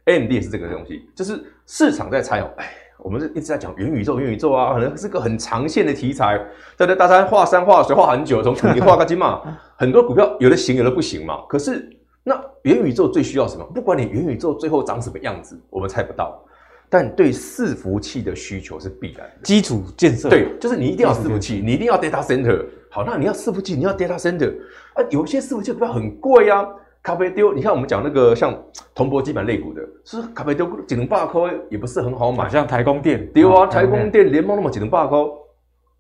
[0.06, 6.38] AMD 也是这个东西，就是市场在猜哦，哎，我们是一直在讲元宇宙，元宇宙啊，可能是个很长线的题材，
[6.76, 9.42] 在这大家画山画水画很久，从土地画个金嘛，
[9.78, 11.42] 很多股票有的行，有的不行嘛。
[11.48, 11.90] 可是
[12.24, 13.64] 那元宇宙最需要什么？
[13.74, 16.44] 不管你元宇宙最后长什么样子，我们猜不到，
[16.90, 20.30] 但对伺服器的需求是必然的，基础建设。
[20.30, 22.66] 对，就是你一定要伺服器，你一定要 data center。
[22.90, 24.54] 好，那你要伺服器，你要 data center
[24.94, 26.70] 啊，有些伺服器股票很贵呀、啊。
[27.04, 28.58] 咖啡丢，你看我们讲那个像
[28.96, 32.48] 铜箔基板类股的，是咖啡丢几能八块，也不是很好买。
[32.48, 35.20] 像台光电，丢啊，台光电联盟那么几能八块，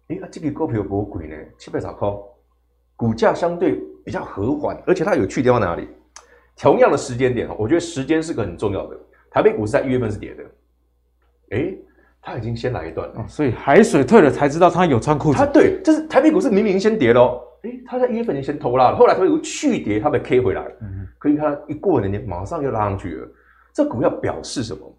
[0.07, 2.09] 哎，这个股票不贵呢，七百少块，
[2.95, 5.89] 股价相对比较和缓，而且它有趣地方哪里？
[6.55, 8.97] 同样的时间点，我觉得时间是个很重要的。
[9.29, 10.43] 台北股市在一月份是跌的，
[11.49, 11.75] 哎，
[12.21, 15.37] 它已经先来一段了，哦，所以海水退了才知道它有穿裤子。
[15.37, 17.49] 它对，就是台北股市明明先跌了。
[17.63, 20.63] 诶，他在一月份就先偷拉了，后来他有续跌，他被 K 回来。
[20.82, 23.28] 嗯，可以看一过年马上又拉上去了。
[23.73, 24.97] 这股票表示什么？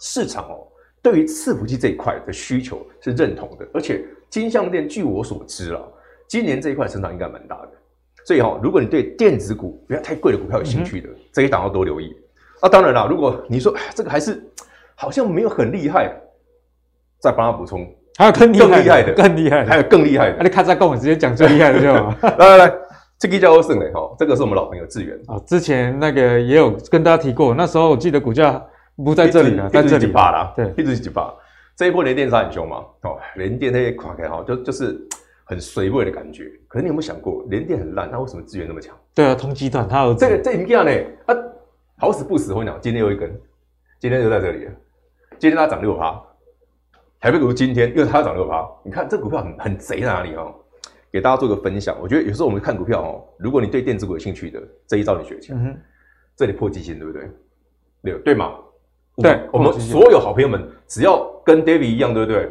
[0.00, 0.68] 市场哦，
[1.02, 5.82] 对于伺服器这一块的需求是认同的，而且金项链据我所知啊，
[6.28, 7.70] 今年这一块成长应该蛮大的。
[8.24, 12.14] 所以哈、哦，如果你对电子股不要太贵的股票有兴趣的，嗯、这一档要多留意。
[12.60, 14.40] 啊，当然啦，如果你说这个还是
[14.94, 16.14] 好像没有很厉害，
[17.18, 17.90] 再帮他补充。
[18.18, 20.32] 还有更厉害的，更厉害的，还有更厉害的。
[20.38, 22.12] 那、啊、你看在跟我直接讲最厉害的就好。
[22.36, 22.74] 来来来，
[23.16, 25.40] 这个叫欧胜磊哈，这个是我们老朋友志远啊。
[25.46, 28.60] 之前那个也有跟大家提过，那时候我记得股价
[28.96, 30.52] 不在这里了，在这里吧啦。
[30.56, 31.32] 对，一直是几把。
[31.76, 32.78] 这一波连电杀很凶嘛？
[33.02, 34.98] 哦，连电那些垮开哈，就就是
[35.44, 36.50] 很随位的感觉。
[36.66, 38.92] 可是你有没有想过，连电很烂，那为什么资源那么强？
[39.14, 40.92] 对啊，同集团他有这个这影片呢，
[41.26, 41.36] 啊，
[41.98, 43.32] 好死不死，我讲，今天又一根，
[44.00, 44.72] 今天就在这里了，
[45.38, 46.20] 今天它涨六趴，
[47.20, 50.54] 台北股今天又它涨六趴，你看这股票很很贼在哪里哦？
[51.10, 55.76] 给大家做个分享，我觉得有时候我们看股票哦，如果你对电子股有兴趣的，这一招你学起来。
[56.36, 57.28] 这里破季线对不对？
[58.02, 58.52] 对对吗？
[59.16, 62.48] 对，我们所有好朋友们，只要跟 David 一样，对不对？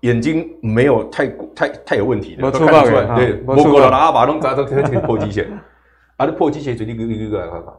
[0.00, 3.14] 眼睛没有太太太有问题的，都看出来。
[3.14, 5.48] 对，我过了喇叭弄砸都这个破季线，
[6.16, 7.74] 啊，这破季线最低一个一个来看看，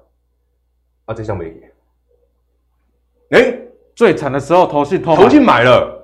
[1.06, 1.62] 啊，这项没？
[3.32, 3.58] 哎，
[3.96, 6.01] 最惨的时候，投信投信买了，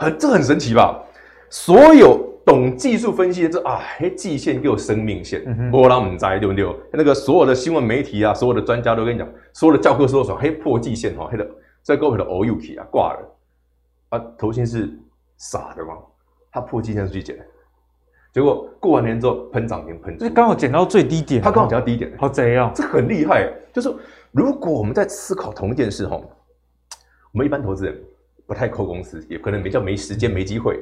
[0.00, 1.00] 很这很神奇吧？
[1.48, 2.28] 所有。
[2.42, 6.66] 懂技术分析的这啊，嘿，季线又生命线，波浪猛灾，对不对？
[6.90, 11.46] 那个所有的新闻媒体啊，所有的专家都跟你讲，所有的教科书都说，嘿，破季线哈，嘿的，
[11.82, 13.36] 在高位的 O U K 啊挂了，
[14.08, 14.90] 啊，头先是
[15.36, 15.92] 傻的吗？
[16.50, 17.38] 他破季线是去捡，
[18.32, 23.52] 结果过完年之后喷涨停喷，这刚好捡到最低点，他刚好捡到低点，好贼啊，这很厉害。
[23.72, 23.94] 就是
[24.32, 28.02] 如果我们在思考同一件事哈，我们一般投资人
[28.50, 30.76] 不太扣公司，也可能比较没时间没机会。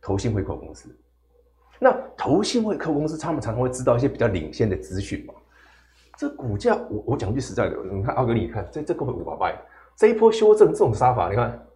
[0.00, 0.88] 投信会扣公司，
[1.78, 5.34] 那投信会扣公司，他们常常会知道一些比较领先的资讯嘛。
[6.16, 9.54] 这股价，我我讲句实在的，你看阿哥，你看这这个会五百块，
[9.94, 11.66] 这一波修正这种杀法，你看，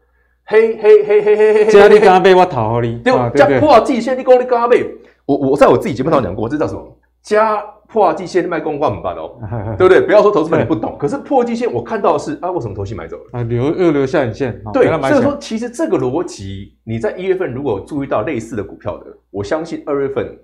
[0.47, 3.31] 嘿嘿嘿嘿嘿嘿嘿，这你刚刚被我套你，对吧？
[3.37, 4.91] 加破季线，你讲你刚刚被
[5.27, 6.99] 我我在我自己节目上讲过，这叫什么？
[7.21, 7.63] 加。
[7.89, 9.39] 破季线卖光挂怎么办哦？
[9.79, 10.01] 对不对？
[10.01, 13.25] 不要说投资本你不懂，可是破季线我看到的是啊，为什么投信买走了？
[13.33, 14.61] 啊，留又留下影线。
[14.73, 20.37] 对，所以说其实这个逻辑，你在一月份如果注意到类似的股票的，我相信二月份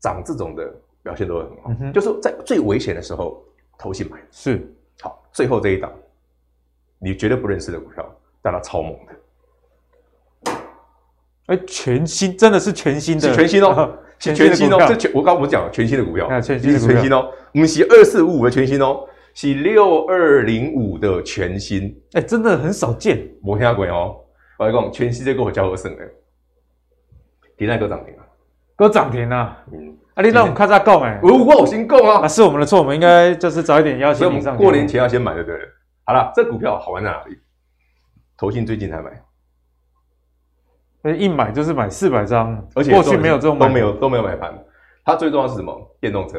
[0.00, 1.70] 涨这种的表现都会很好。
[1.80, 3.42] 嗯、就是在最危险的时候，
[3.78, 5.22] 投信买是好。
[5.32, 5.90] 最后这一档，
[6.98, 8.04] 你绝对不认识的股票，
[8.42, 10.52] 但它超猛的。
[11.46, 13.98] 哎，全新，真的是全新的，是全新哦。
[14.30, 19.04] 是全新哦，这全我刚刚我讲了全新的股票，全新的全新哦，我们是二四五五的全新哦，
[19.34, 24.16] 是六二零五的全新，哎，真的很少见，没听过哦。
[24.58, 26.02] 我来讲，全新这个我交和胜的，
[27.56, 28.22] 第那个涨停啊，
[28.76, 35.56] 哥涨停啊，嗯，啊，你让我们看下购买，我我先购啊，啊，是我们的错，我们应该就是早一点邀请你上，过年前要先买的，对。
[36.04, 37.36] 好了，这股票好玩在哪里？
[38.36, 39.10] 投信最近才买。
[41.10, 44.56] 一买就是买四百张，而且过去没有这种都没有都没有买盘。
[45.04, 45.76] 它最重要是什么？
[46.00, 46.38] 电动车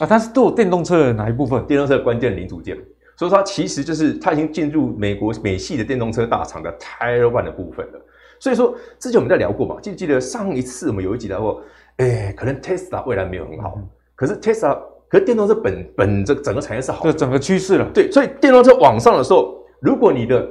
[0.00, 1.64] 啊，它是做电动车的哪一部分？
[1.66, 2.76] 电动车的关键零组件，
[3.16, 8.00] 所以说它其实就是它已经进入美国美系的电动车大厂的 Tier One 的部分了。
[8.38, 11.62] 所以说之前我们在聊过嘛，记不记得上一次我们有一集聊过？
[11.96, 17.90] 哎、欸，可能 Tesla 未来没有很好，嗯、可是 Tesla 可是电动车本本这整个产业是好的，整个趋势了。
[17.94, 20.48] 对，所以电动车往上的时候，如果你的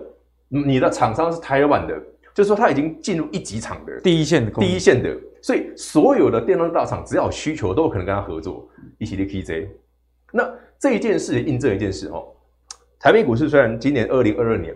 [0.47, 1.95] 你的厂商是 One 的。
[2.39, 8.65] 就是说，它已经进入一级厂的第一线的，第一线的，所以所有的电动大厂只要有需求，都有可能跟他合作，
[8.97, 9.67] 一起的 KJ。
[10.31, 10.49] 那
[10.79, 12.33] 这一件事也印证一件事哦，
[12.97, 14.73] 台北股市虽然今年二零二二年，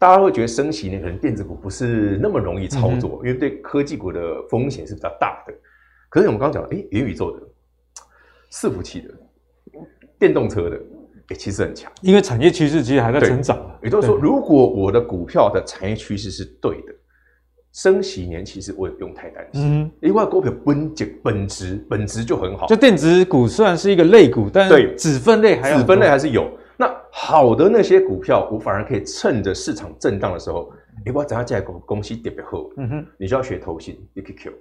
[0.00, 5.54] 大家会觉得升息呢，可能电子股不是那么容易操作，嗯、因为对科技股的风险是比较大的。
[6.08, 7.46] 可是我们刚刚讲了，哎，元宇宙的、
[8.50, 9.14] 伺服器的、
[10.18, 10.80] 电动车的。
[11.30, 13.58] 欸、其实很强，因为产业趋势其实还在成长。
[13.82, 16.92] 也就是说，如果我的股票的产业趋势是对的，
[17.72, 19.82] 升息年其实我也不用太担心。
[19.82, 22.66] 嗯，因为股票本质本质本质就很好。
[22.66, 26.50] 就电子股虽然是一个类股，但对子分类还子分类还是有。
[26.76, 30.72] 那好的那些股票，我反而可以趁着市场震荡的时候，
[31.04, 32.68] 哎，我等下进来公公司特别好。
[32.76, 34.52] 嗯哼，你就要学投信 EQQ，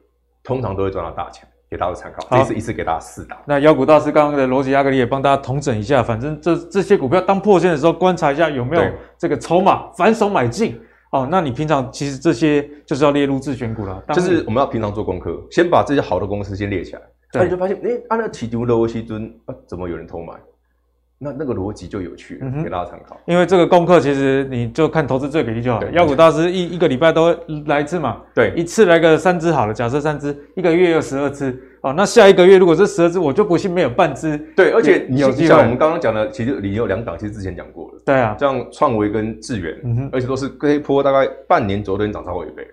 [0.43, 1.47] 通常都会赚到大钱。
[1.69, 3.37] 给大家参考，这次一次给大家四档。
[3.45, 6.01] 那妖股大师刚刚的逻辑，阿格里也帮大家统整一下。
[6.01, 8.83] 反正这这些股票当破线的时候，观察一下有没有
[9.17, 10.79] 这个筹码反手买进。
[11.11, 14.03] 哦，那你平常其实这些就是要列入自选股了。
[14.13, 17.01] 就是我们要平常做功课，先把这些好的公司先列起来。
[17.33, 20.33] 那你就发现，哎，按那起牛的西尊啊，怎么有人偷买？
[21.21, 23.19] 那那个逻辑就有趣了，给大家参考。
[23.25, 25.91] 因为这个功课其实你就看投资最给力就好了。
[25.91, 31.91] 妖股大师一一个礼拜都来一次嘛，对，一次来个三只好了，假设三只，一个月有十二只哦。
[31.91, 34.37] 那下一个月如果是十二只，我就不信没有半只。
[34.55, 38.01] 对，而且你有像我们刚刚讲的，其实你有两档，其实之前讲过了。
[38.05, 42.65] 对啊，像创维跟智远，嗯哼，而且都是这一波大概半年左右都涨超过一倍。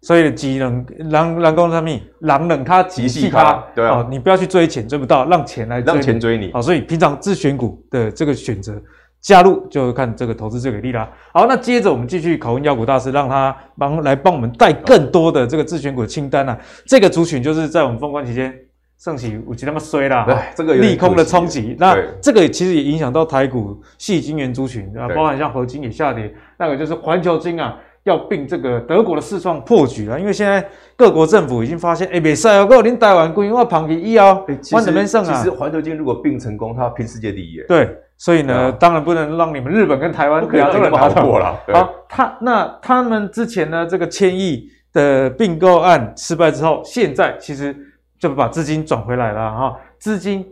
[0.00, 6.52] 所以机能狼狼公上面狼冷他极细它，对啊，你不要去追钱，追不到，让钱来追让钱追你。
[6.52, 8.80] 好，所以平常自选股的这个选择
[9.20, 11.10] 加入，就看这个投资最给力啦。
[11.34, 16.56] 好，那接着我们继续考问妖股大师，让他帮来帮我们带更多的这个自选股的清单啊。
[16.86, 18.54] 这个族群就是在我们封关期间
[19.00, 21.76] 盛起五级那么衰啦，这个利空的冲击。
[21.76, 27.76] 那这个其实也影响到台股矽晶圆族群啊，包含像合金也下跌，那个就是环球金啊。
[28.08, 30.66] 要并这个德国的世创破局了，因为现在
[30.96, 35.32] 各国政府已经发现，哎，别赛哦，够您台湾规划旁边一哦，关怎么胜啊？
[35.32, 37.64] 其实环球金如果并成功，它要拼世界第一耶。
[37.68, 41.54] 对，所以呢，啊、当然不能让你们日本跟台湾亚洲人拿过了。
[41.72, 47.76] 好，他那他们之前呢，这个千亿的并购案失败之后，现在其实
[48.18, 50.44] 就把资金转回来了哈，资金。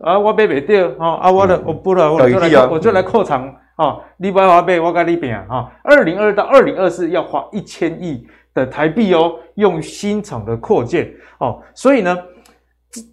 [0.00, 12.18] 啊，我买不掉，哈啊，我的、嗯、我不了，我就来，啊、我就来扩厂，啊，你不要买，我跟你拼啊，哈，二零二到二零二四要花一千亿的台币哦，用新厂的扩建，哦，所以呢，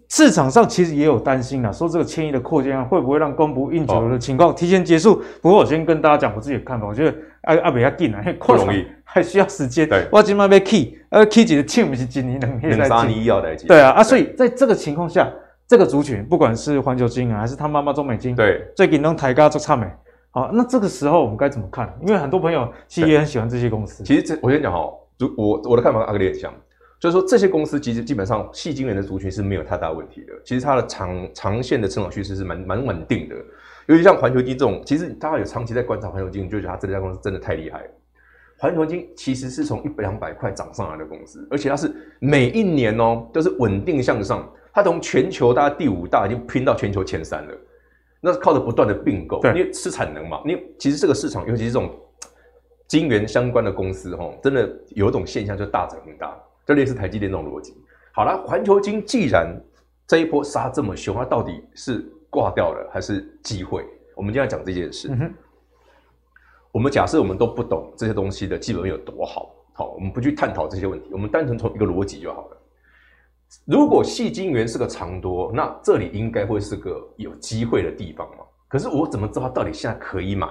[0.08, 5.22] 市场上其实也有担心啊，说这个千亿的扩建会不会让供不应求的情况提前结束？
[5.40, 8.66] 不过我先跟大家讲我自己的看法，我觉得阿阿比较紧啊，扩厂
[9.04, 15.30] 还需要时间，对，我今麦要 key，呃，key 几个千不是今年两年三年要来对啊，啊，所以在这个情况下。
[15.68, 19.84] 这个族群，不管是环球金啊，还是他妈妈中美金，对，最近能抬高做差美。
[20.36, 21.98] 好，那这个时候我们该怎么看？
[22.02, 24.04] 因为很多朋友其实也很喜欢这些公司。
[24.04, 26.52] 其实这我先讲哈，如我我的看法跟阿格力很像，
[27.00, 30.34] 就是说这些公司其实基本上矽晶圆的族群是没有太大问题的。
[30.44, 33.34] 其实它的长长线的成长趋势是蛮蛮稳定的。
[33.86, 37.88] 尤其像环球金这种，其实大家有长期在观察环球晶，就觉得它这家公司真的太厉害了。
[38.58, 44.46] 环球金其实是从一百两百块涨上来的公司，而且它是每一年哦都是稳定向上。
[44.70, 47.54] 它从全球大概第五大已经拼到全球前三了，
[48.20, 50.40] 那是靠着不断的并购，因为吃产能嘛。
[50.44, 51.94] 因为其实这个市场，尤其是这种
[52.88, 57.74] 晶圆相关的公司，哈，真的有一种现象，就大涨很大，就类似台积电这种逻辑。
[58.12, 59.54] 好了，环球金既然
[60.06, 63.84] 这一波杀这么凶，它到底是挂掉了还是机会？
[64.14, 65.08] 我们今天要讲这件事。
[65.10, 65.34] 嗯、
[66.72, 72.55] 我们假设我们都不懂这些东西的基本面有多好，好，我们不去探讨这些问题，我们单纯从一个逻辑就好了。
[73.64, 78.44] 如果细晶圆是个长多，那这里应该会是个有机会的地方嘛？
[78.68, 80.48] 可是我怎么知道它到底现在可以买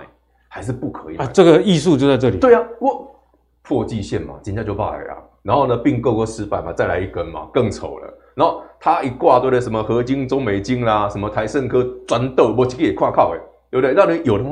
[0.47, 1.25] 还是不可以买？
[1.25, 2.37] 啊，这个艺术就在这里。
[2.37, 3.13] 对啊，我
[3.61, 5.17] 破季线嘛，金价就爆了呀。
[5.43, 8.13] 然后呢，并购过失败嘛，再来一根嘛，更丑了。
[8.33, 13.93] 然后它一挂对的什么合金、中美金啦，什么台盛科专豆，我这个也跨靠哎，对不对？
[13.93, 14.45] 让人有的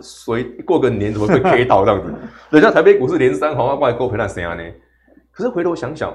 [0.00, 2.14] 随过个年怎么会 K 到这样子？
[2.50, 4.62] 人家台北股市连三红啊，挂够赔那谁啊呢？
[5.32, 6.12] 可是回头想想。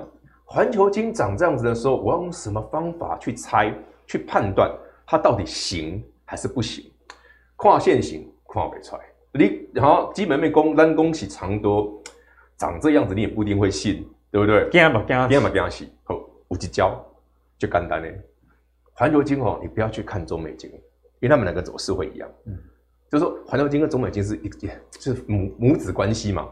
[0.52, 3.74] 环球金长这样子的时候，我要用什么方法去猜、
[4.06, 4.70] 去判断
[5.08, 6.92] 它到底行还是不行？
[7.56, 12.04] 跨线型跨不出来，你然后基本面公单恭喜长多
[12.58, 14.70] 长这样子，你也不一定会信，对不对？
[14.70, 15.88] 惊嘛惊，惊嘛惊死。
[16.04, 16.16] 好，
[16.50, 17.02] 有一招
[17.58, 18.22] 就简单嘞。
[18.92, 20.82] 环球金哦，你不要去看中美金，因
[21.22, 22.30] 为他们两个走势会一样。
[22.46, 22.60] 嗯，
[23.10, 24.50] 就是说环球金跟中美金是一，
[25.00, 26.50] 就是母母子关系嘛。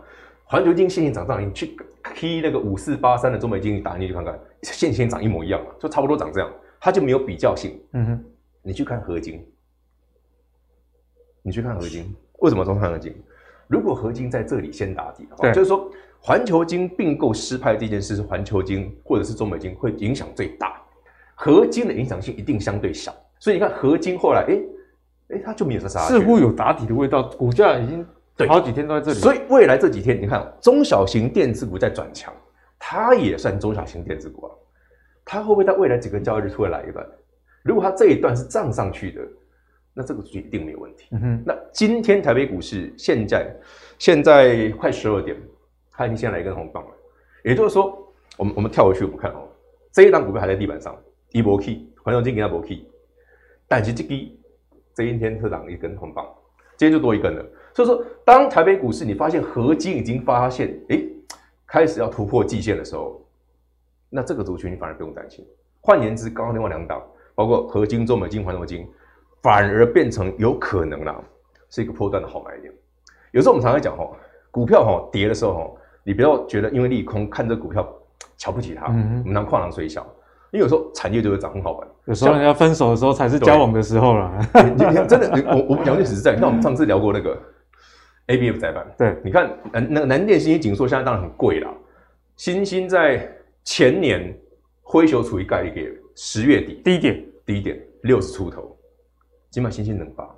[0.49, 1.77] 环球金线性涨上，你去
[2.15, 7.79] key 那个五四八三的中美金，你打进去看看，线性涨一模一样嘛，就差不多长这样，它就没有比较性。
[7.93, 8.25] 嗯哼，
[8.63, 9.45] 你去看合金，
[11.43, 13.15] 你去看合金，为什么说看合金？
[13.67, 15.87] 如果合金在这里先打底的话，就是说
[16.19, 20.81] 环球金并购失败这件事是环球金或者是中美金会影响最大，
[21.35, 23.13] 合金的影响性一定相对小。
[23.37, 24.65] 所以你看合金后来，哎、欸、
[25.27, 28.03] 哎、欸，它就没有啥，似乎有打底的味道，股价已经。
[28.39, 32.33] 对，好几天都在这里，所以未来这几天，你看中小型电子股在转强，
[32.79, 34.55] 它也算中小型电子股啊。
[35.25, 37.05] 它会不会在未来几个交易日突然来一段？
[37.63, 39.21] 如果它这一段是涨上去的，
[39.93, 41.09] 那这个一定没有问题。
[41.11, 41.43] 嗯哼。
[41.45, 43.53] 那今天台北股市现在
[43.97, 45.35] 现在快十二点，
[45.91, 46.91] 它已经先来一根红棒了。
[47.43, 49.49] 也就是说，我们我们跳回去，我们看哦，
[49.91, 50.97] 这一档股票还在地板上，
[51.33, 52.87] 一波 key，环球金给它波 key，
[53.67, 54.15] 但是这个
[54.95, 56.25] 这一天特涨一根红棒，
[56.77, 57.45] 今天就多一根了。
[57.73, 61.01] 所以说，当台北股市你发现合金已经发现，哎，
[61.67, 63.21] 开始要突破季线的时候，
[64.09, 65.45] 那这个族群你反而不用担心。
[65.81, 67.01] 换言之，刚刚另外两档，
[67.35, 68.87] 包括合金、中美金、环球金，
[69.41, 71.15] 反而变成有可能啦，
[71.69, 72.73] 是一个波段的好买点。
[73.31, 74.15] 有时候我们常常讲吼，
[74.51, 75.71] 股票哈跌的时候哈，
[76.03, 77.87] 你不要觉得因为利空看这股票
[78.35, 80.05] 瞧不起它，嗯、我们当跨囊水小。
[80.51, 84.31] 因为有时候产业就会涨很好玩，有时候人家分手的时候才是交往的时候了。
[84.75, 87.39] 你看，真的，我我们讲句实在，像我们上次聊过那个。
[88.29, 91.67] A B F 载板，对，你看，南那个南电、新兴、紧缩现在当然很贵了。
[92.35, 93.27] 新兴在
[93.63, 94.37] 前年
[94.83, 98.77] 灰熊处于概率给十月底低点，低点六十出头，
[99.49, 100.35] 起码欣兴能发。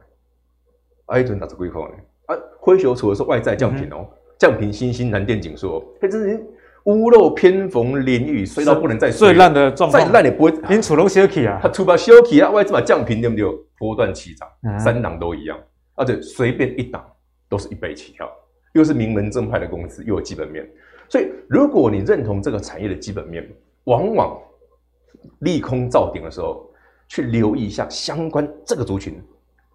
[1.07, 1.95] 哎，准打这规划呢？
[2.27, 6.41] 啊，灰熊除了是外在降频哦、喔，降频欣兴、南电、景硕，它真是
[6.85, 9.27] 屋漏偏逢连雨，衰到不能再衰。
[9.27, 10.51] 最烂的状况，再烂也不会。
[10.69, 13.45] 连楚龙休息啊，它除把休息啊，外资把降频对不对？
[13.77, 15.59] 波段起涨，嗯、三档都一样，
[15.95, 17.05] 而且随便一档。
[17.51, 18.31] 都是一倍起跳，
[18.71, 20.65] 又是名门正派的公司，又有基本面，
[21.09, 23.45] 所以如果你认同这个产业的基本面，
[23.83, 24.39] 往往
[25.39, 26.65] 利空造顶的时候，
[27.09, 29.21] 去留意一下相关这个族群，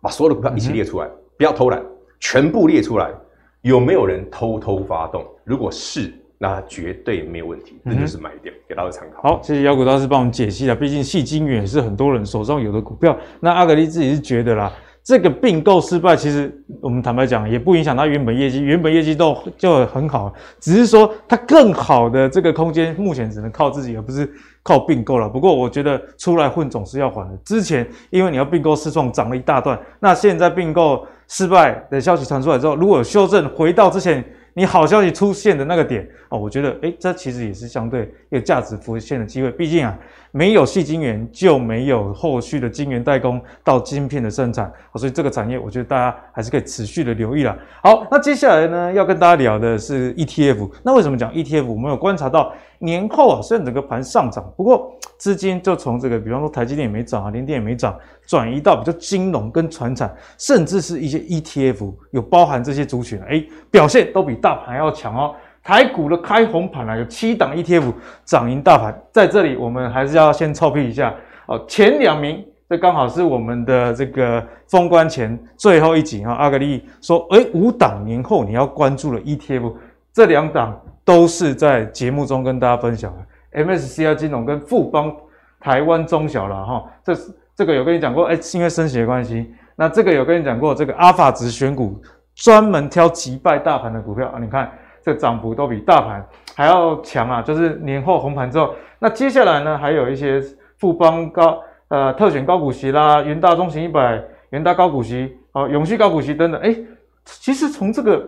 [0.00, 1.84] 把所有的股票一起列出来，嗯、不要偷懒，
[2.18, 3.12] 全部列出来，
[3.60, 5.22] 有没有人偷偷发动？
[5.44, 9.22] 如果是，那绝对没有问题，那就是买点，给大家参考。
[9.22, 10.74] 好，谢谢妖股大师帮我们解析了。
[10.74, 13.14] 毕竟矽晶圆也是很多人手上有的股票。
[13.40, 14.72] 那阿格力自己是觉得啦，
[15.06, 24.28] 这个并购失败，其实我们坦白讲，也不影响它原本业绩，原本业绩都就很好，只是说它更好的这个空间，目前只能靠自己，而不是
[24.64, 25.28] 靠并购了。
[25.28, 27.36] 不过我觉得出来混总是要还的。
[27.44, 34.24] 之前因为你要并购失创，涨了一大段，那现在并购失败的消息传出来之后，如果修正回到之前。
[34.58, 39.50] 你好消息出现的那个点哦，我觉得诶，这其实也是相对有价值浮现的机会。
[39.50, 39.94] 毕竟啊，
[40.30, 47.54] 没有细晶圆就没有后续的晶圆代工到晶片的生产，所以这个产业我觉得大家还是可以持续的留意了。
[47.82, 50.70] 好，那接下来呢，要跟大家聊的是 ETF。
[50.82, 51.66] 那为什么讲 ETF？
[51.66, 57.96] 我们有观察到年后啊，虽然整个盘上涨，不过资金就从这个，比方说台积电也没涨啊，联电也没涨。
[58.26, 65.34] 转移到比较金融跟传产，甚至是一些 ETF，有包含这些族群，哎，表现都比大盘要强哦。
[65.62, 67.92] 台股的开红盘啊，有七档 ETF
[68.24, 71.14] 涨赢大盘，在这里我们还是要先臭屁一下
[71.46, 71.64] 哦。
[71.68, 76.32] 前两名，这刚好是我们的这个封关前最后一集啊。
[76.34, 79.72] 阿格力说，哎，五档年后你要关注的 ETF，
[80.12, 85.16] 这两档都是在节目中跟大家分享的，MSCI 金融跟富邦
[85.58, 87.34] 台湾中小了哈，这是。
[87.56, 89.50] 这个有跟你讲过，哎，是因为升息的关系。
[89.76, 91.98] 那这个有跟你讲过，这个阿法值选股
[92.34, 94.38] 专门挑击败大盘的股票啊。
[94.38, 94.70] 你看
[95.02, 96.22] 这涨幅都比大盘
[96.54, 98.74] 还要强啊，就是年后红盘之后。
[98.98, 100.38] 那接下来呢，还有一些
[100.76, 106.60] 富邦高呃特选高股息啦，元大中型一百、元大高股息啊，永续高股息等等。
[106.60, 106.76] 哎，
[107.24, 108.22] 其实从这个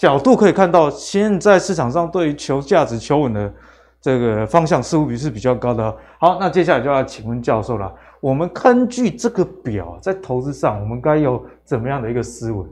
[0.00, 3.52] 角度可以看到，现在市场上对于求价值、求稳的
[4.00, 5.94] 这个方向似乎是比较高的。
[6.18, 7.94] 好，那接下来就要请问教授了。
[8.18, 12.66] 我们根据这个表，在投资上，我们该有怎么样的一个思维？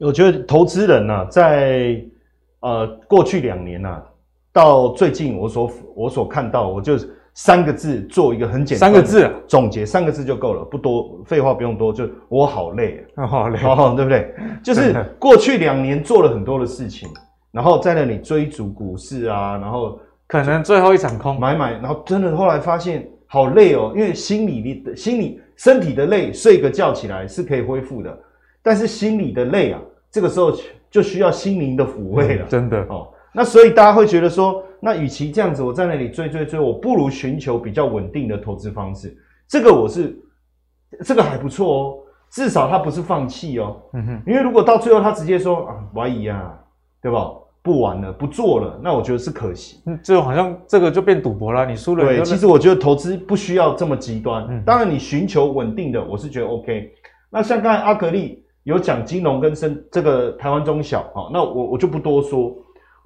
[0.00, 2.04] 我觉得投资人呢、啊，在
[2.58, 4.02] 呃过去两年呢、啊，
[4.52, 6.98] 到最近我所我所看到，我就
[7.36, 14.34] 三个字做一个很简单三个字总结，三个字就够了，不多，废话不用多，就我好累， 好累，哦，对不对？
[14.64, 17.08] 就是过去两年做了很多的事情，
[17.52, 21.38] 然后在那里追逐股市啊，然后可能最后一场空。
[21.38, 23.08] 买买，然后真的后来发现。
[23.28, 28.16] 好累哦，因为心理的、心理、身体的累，睡个觉起来是可以恢复的，
[28.62, 29.80] 但是心理的累啊，
[30.12, 30.52] 这个时候
[30.88, 32.44] 就需要心灵的抚慰了。
[32.44, 32.80] 嗯、真的。
[32.88, 39.16] 哦，那所以大家会觉得说，那与其这样子，我在那里追追追，我不如寻求比较稳定的投资方式。
[39.48, 40.16] 这个我是，
[41.04, 41.98] 这个还不错哦，
[42.30, 43.76] 至少他不是放弃哦。
[43.94, 46.58] 嗯哼，因为如果到最后他直接说啊，怀疑啊，
[47.00, 47.30] 对吧？
[47.62, 49.82] 不玩了，不做了，那我觉得是可惜。
[49.86, 52.04] 嗯，就好像这个就变赌博了，你输了。
[52.04, 54.46] 对，其实我觉得投资不需要这么极端。
[54.48, 56.92] 嗯，当然你寻求稳定的，我是觉得 OK。
[57.28, 62.56] 那像刚才阿格力有讲金融跟生这个台湾中小，好，那我我就不多说。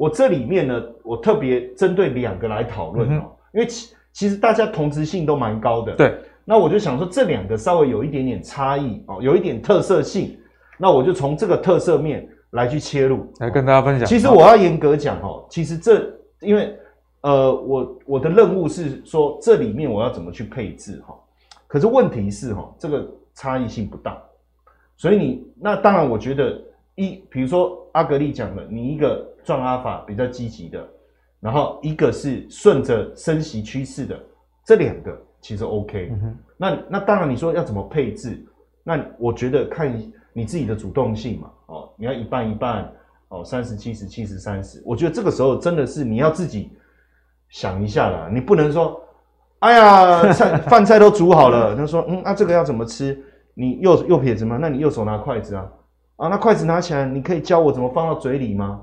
[0.00, 5.94] 我这里面呢，我特别针对两个来讨论哦，因为其其实大家同质性都蛮高的。
[5.94, 10.38] 对，那我就想说这两个稍微有一点点差异哦，有一点特色性，
[10.78, 12.26] 那我就从这个特色面。
[12.52, 14.04] 来去切入，来跟大家分享。
[14.04, 16.76] 其实我要严格讲哦，其实这因为
[17.20, 21.14] 呃，我我的任务是说这里面我要怎么去配置哈。
[21.68, 24.20] 可是问题是哈，这个差异性不大，
[24.96, 26.60] 所以你那当然我觉得
[27.00, 30.86] 一，比如说阿格力讲的，你一个赚阿法比较积极的，
[31.40, 34.20] 然后一个是顺着升息趋势的，
[34.66, 36.10] 这两个其实 OK。
[36.12, 36.36] 嗯。
[36.56, 38.44] 那那当然你说要怎么配置，
[38.84, 39.90] 那我觉得看
[40.34, 41.50] 你自己的主动性嘛。
[41.66, 42.92] 哦，你要一半一半
[43.28, 46.70] 哦，三十七十七十三十，我觉得这个时候真的是你要自己
[47.48, 49.00] 想一下啦，你不能说，
[49.60, 53.18] 哎呀，菜 饭菜都煮好了，他说，嗯，那、啊、这个要怎么吃？
[53.54, 54.58] 你右右撇子吗？
[54.60, 55.66] 那你右手拿筷子啊，
[56.20, 58.82] 啊，那筷子拿起来，你可以教我怎么放到嘴里吗？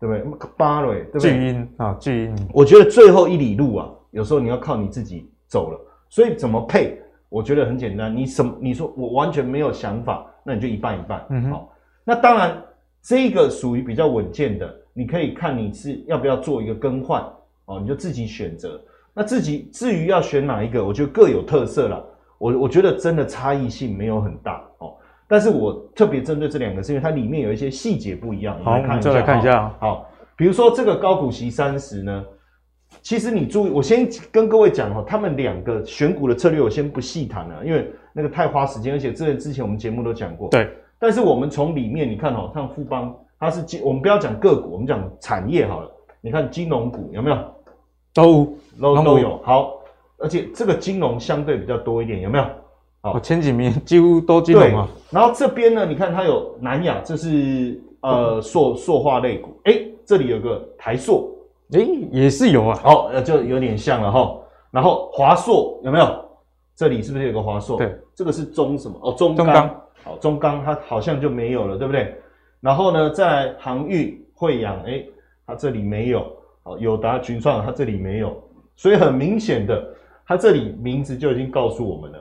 [0.00, 0.48] 对不对？
[0.56, 1.30] 巴瑞，对不对？
[1.30, 2.48] 巨婴啊，巨婴。
[2.52, 7.00] 我觉得最后一里路啊，有时候你要靠你自己走了，所以怎么配？
[7.28, 8.52] 我觉得很简单，你什么？
[8.60, 11.72] 你说我完全没有想法，那你就一半一半，嗯哼，好。
[12.02, 12.60] 那当然，
[13.02, 17.22] 这个属于比较稳健的，你可以看你是要不要做一个更换
[17.66, 18.80] 哦，你就自己选择。
[19.14, 22.02] 那自己至于要选哪一个，我觉得各有特色啦。
[22.38, 24.94] 我我觉得真的差异性没有很大哦。
[25.28, 28.58] 但是我特别针对这两个，是因为它里面有一些细节不一样。
[28.64, 29.70] 好，我们再来看一下。
[29.78, 32.24] 好，比如说这个高股息三十呢，
[33.02, 40.48] 其实你注意，我先跟各位讲哈，他们两个选股的策略我先不细谈了，因为那个太花时间，而且这之前我们节目都讲过。
[40.48, 40.68] 对。
[40.98, 45.90] 但是我们从里面你看哦，像富邦，它是金，我们不要讲个股，我们讲产业好了。
[46.20, 47.36] 你看金融股有没有？
[48.14, 49.40] 都都都有。
[49.44, 49.74] 好，
[50.18, 52.44] 而且这个金融相对比较多一点，有没有？
[53.00, 54.88] 好，前几名几乎都金融啊。
[55.10, 61.36] 然后这边呢，你看它有南亚，这是呃塑塑化类股，哎，这里有个台塑，
[61.72, 61.80] 哎，
[62.10, 64.36] 也是有啊，哦，就有点像了哈。
[64.70, 66.24] 然后华硕有没有？
[66.74, 67.76] 这里是不是有个华硕？
[67.76, 68.98] 对，这个是中什么？
[69.02, 69.46] 哦，中钢。
[69.46, 72.14] 中好，中钢它好像就没有了，对不对？
[72.60, 75.04] 然后呢，在航运、惠阳，哎，
[75.46, 76.24] 它这里没有。
[76.62, 78.36] 好，友达、群创，它这里没有。
[78.76, 79.84] 所以很明显的，
[80.26, 82.18] 它这里名字就已经告诉我们了，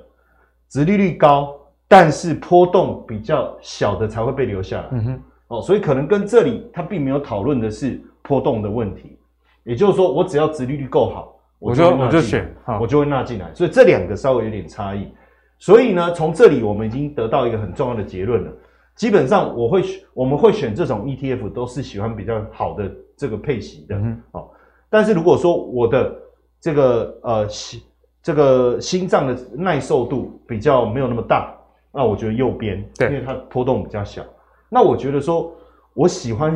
[0.70, 1.56] 殖利率高，
[1.88, 4.88] 但是波动比较小的才会被留下来。
[4.92, 5.22] 嗯哼。
[5.48, 9.18] 哦，所以可能跟这里它并没有讨论的是波动的问题，
[9.64, 13.50] 也就是说，我只要殖利率够好，我就我就选，我就会纳进来。
[13.54, 15.10] 所以这两个稍微有点差异。
[15.58, 18.52] 所以呢，从这里我们已经得到一个很重要的结论了。
[18.96, 23.96] 基本上，我会我们会选这种 ETF，都是喜欢比较好的这个配息的。
[23.96, 24.22] 嗯。
[24.34, 24.50] 哦，
[24.90, 26.14] 但是如果说我的
[26.60, 27.82] 这个呃心
[28.28, 31.56] 这个心脏的耐受度比较没有那么大，
[31.94, 34.22] 那我觉得右边，对，因为它波动比较小。
[34.68, 35.50] 那我觉得说，
[35.94, 36.54] 我喜欢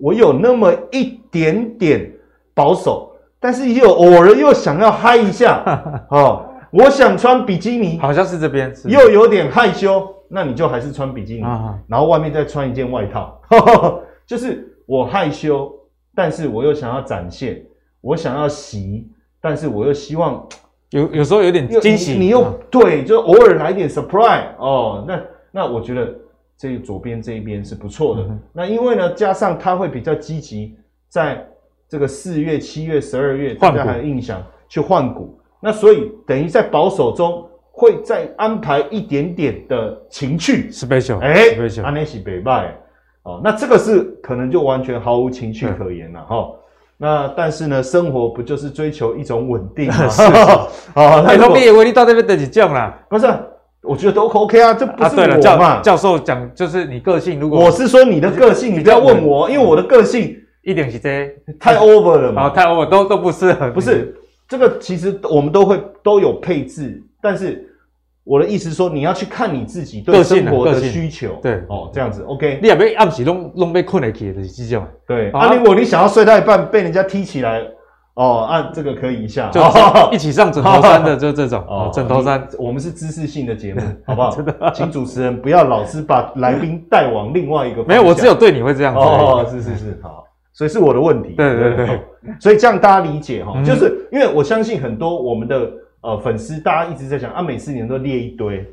[0.00, 2.12] 我有那么一点点
[2.54, 5.62] 保守，但是又偶尔又想要嗨一下
[6.10, 6.44] 哦。
[6.72, 15.72] 我想穿比基尼，好像是这边，又有点害羞，那你就还是穿比基尼，啊、然后外面再穿一件外套，呵 呵就是我害羞，
[16.16, 17.64] 但是我又想要展现，
[18.00, 19.08] 我想要洗。
[19.44, 20.46] 但是我又希望
[20.92, 25.04] 有有时候有点惊喜，你，又对，就偶尔来点 surprise 哦。
[25.08, 26.14] 那那我觉得
[26.56, 28.22] 这左边这一边是不错的。
[28.22, 30.76] 嗯、那因为呢，加上它会比较积极，
[31.08, 31.46] 在
[31.88, 35.38] 这个四月、七月、十二月，大家还有印象去换股。
[35.60, 42.74] 那所以等于在保守中会再安排一点点的情趣，special，哎，special，安内西北拜
[43.22, 43.40] 哦。
[43.42, 46.50] 那这个是可能就完全毫无情趣可言了哈。
[46.98, 50.06] 嗯那但是呢，生活不就是追求一种稳定吗？
[50.08, 50.22] 是
[50.94, 52.96] 啊， 那你以为你到这边得几降啦？
[53.08, 53.26] 不是，
[53.82, 55.80] 我觉得都 OK 啊，这不是我嘛？
[55.80, 61.28] 教授讲就是你个性，如果我是说你的个性，你不要问我，因为我的个性一点是这
[61.58, 63.68] 太 over 了嘛， 太 over 都都不适合。
[63.72, 64.14] 不是
[64.48, 67.68] 这个，其实我们都会都有配置，但是。
[68.24, 72.60] 我的意思是说，你要去看你自己对生活的需求，对哦，这样子，OK。
[72.62, 75.30] 你也别暗时弄弄被困在起的是这种，对。
[75.32, 77.60] 啊，如果你想要睡到一半被人家踢起来，
[78.14, 79.60] 哦，按这个可以一下，就
[80.12, 82.46] 一起上枕头山的， 就这种哦，枕头山。
[82.58, 84.30] 我们是知识性的节目， 好不好？
[84.30, 87.82] 真的，请主持人不要老是把来宾带往另外一个。
[87.84, 89.00] 没有，我只有对你会这样子。
[89.00, 91.30] 哦，是是是，好，所以是我的问题。
[91.36, 92.00] 对对对，
[92.38, 95.68] 所以这样大家理解哈，就是因为我相信很多我们的
[96.02, 98.64] 呃粉丝，大家一直在讲啊，每次你们都列一堆。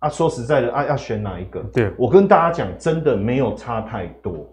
[0.00, 1.60] 啊，说实在的，啊，要选哪一个？
[1.72, 4.48] 对，我跟大家讲，真的没有差太多。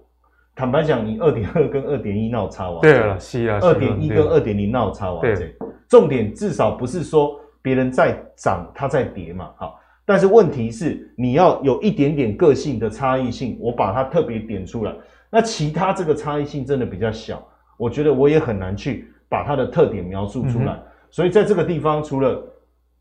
[0.56, 5.56] 坦白讲，你二点二跟二点一闹差完，对了，是啊，二点一跟二点零闹差完，对。
[5.88, 9.80] 重点至少不是说别人在涨，它在跌嘛，好。
[10.04, 14.94] 但是问题是，你要有一点点个性的差异性，我把它特别点出来。
[15.30, 17.44] 那其他这个差异性真的比较小，
[17.78, 20.74] 我觉得我也很难去把它的特点描述出来。
[20.74, 20.84] 嗯、
[21.16, 22.44] 所以在这个地方，除了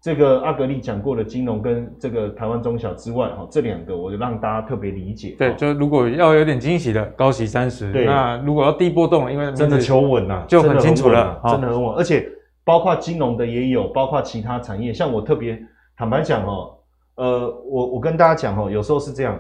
[0.00, 5.34] 这个阿格力讲过的金融跟这个台湾中小之外，哈，这两个我就让大家特别理解。
[5.36, 11.92] 对，就如果要有点惊喜的高息三十，对，那如果要低波动，因为真的求稳呐，就很清楚了，真的很稳。
[11.96, 12.24] 而且
[12.62, 15.60] 包括金融的也有，包括其他产业，像我特别
[15.96, 16.70] 坦白讲哦，
[17.16, 19.36] 呃，我我跟大家讲哦，有时候是这样，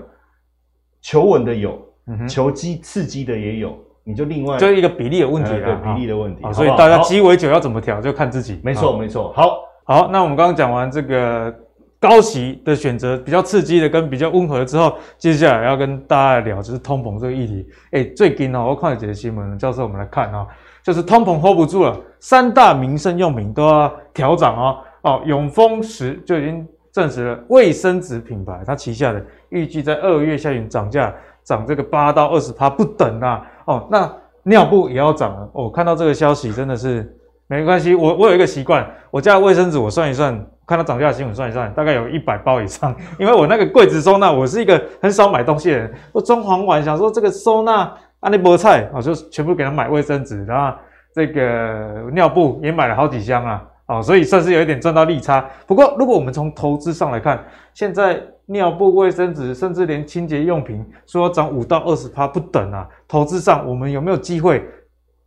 [1.00, 1.80] 求稳的有，
[2.28, 6.42] 求激刺激的也有，你就另外就一个比例的问题了，比例的问题。
[6.52, 8.60] 所以大家鸡尾酒要怎么调，就看自己。
[8.62, 9.58] 没错，没错，好。
[9.86, 11.54] 好，那我们刚刚讲完这个
[12.00, 17.66] 高息的选择，比较刺激的跟比较温和的之后，接下来要跟大家来聊就是通膨这个议题。
[17.90, 20.46] 哎，最近哦，我看了几个新闻，教授我们来看啊，
[20.82, 24.78] 就是通膨 hold 不住了，三大民生用品都要调涨哦。
[25.02, 33.46] 哦，永丰时就已经证实了，卫生纸品牌它旗下的预计在二月下旬涨价涨这个八到二十趴不等啊。
[33.66, 34.12] 哦，那
[34.42, 35.48] 尿布也要涨了。
[35.52, 37.16] 哦，看到这个消息真的是。
[37.46, 40.34] 没关系，我我有一个习惯，我家的卫生纸我算一算，
[40.66, 42.96] 看到涨价的新闻算一算，大概有一百包以上。
[43.20, 45.92] 因为我那个柜子收纳，我是一个很少买东西的人。
[46.10, 47.82] 我装潢完想说这个收纳
[48.20, 50.74] 啊，那菠菜，我就全部给他买卫生纸，然后
[51.14, 55.44] 这个尿布也买了好几箱啊，哦，所以算是有一点赚到利差。
[55.66, 57.44] 不过如果我们从投资上来看，
[57.74, 64.64] 现在尿布、卫生纸，甚至连清洁用品，说要涨五到二十趴不等啊，投资上我们有没有机会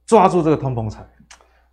[0.06, 1.06] 抓住这个通膨财？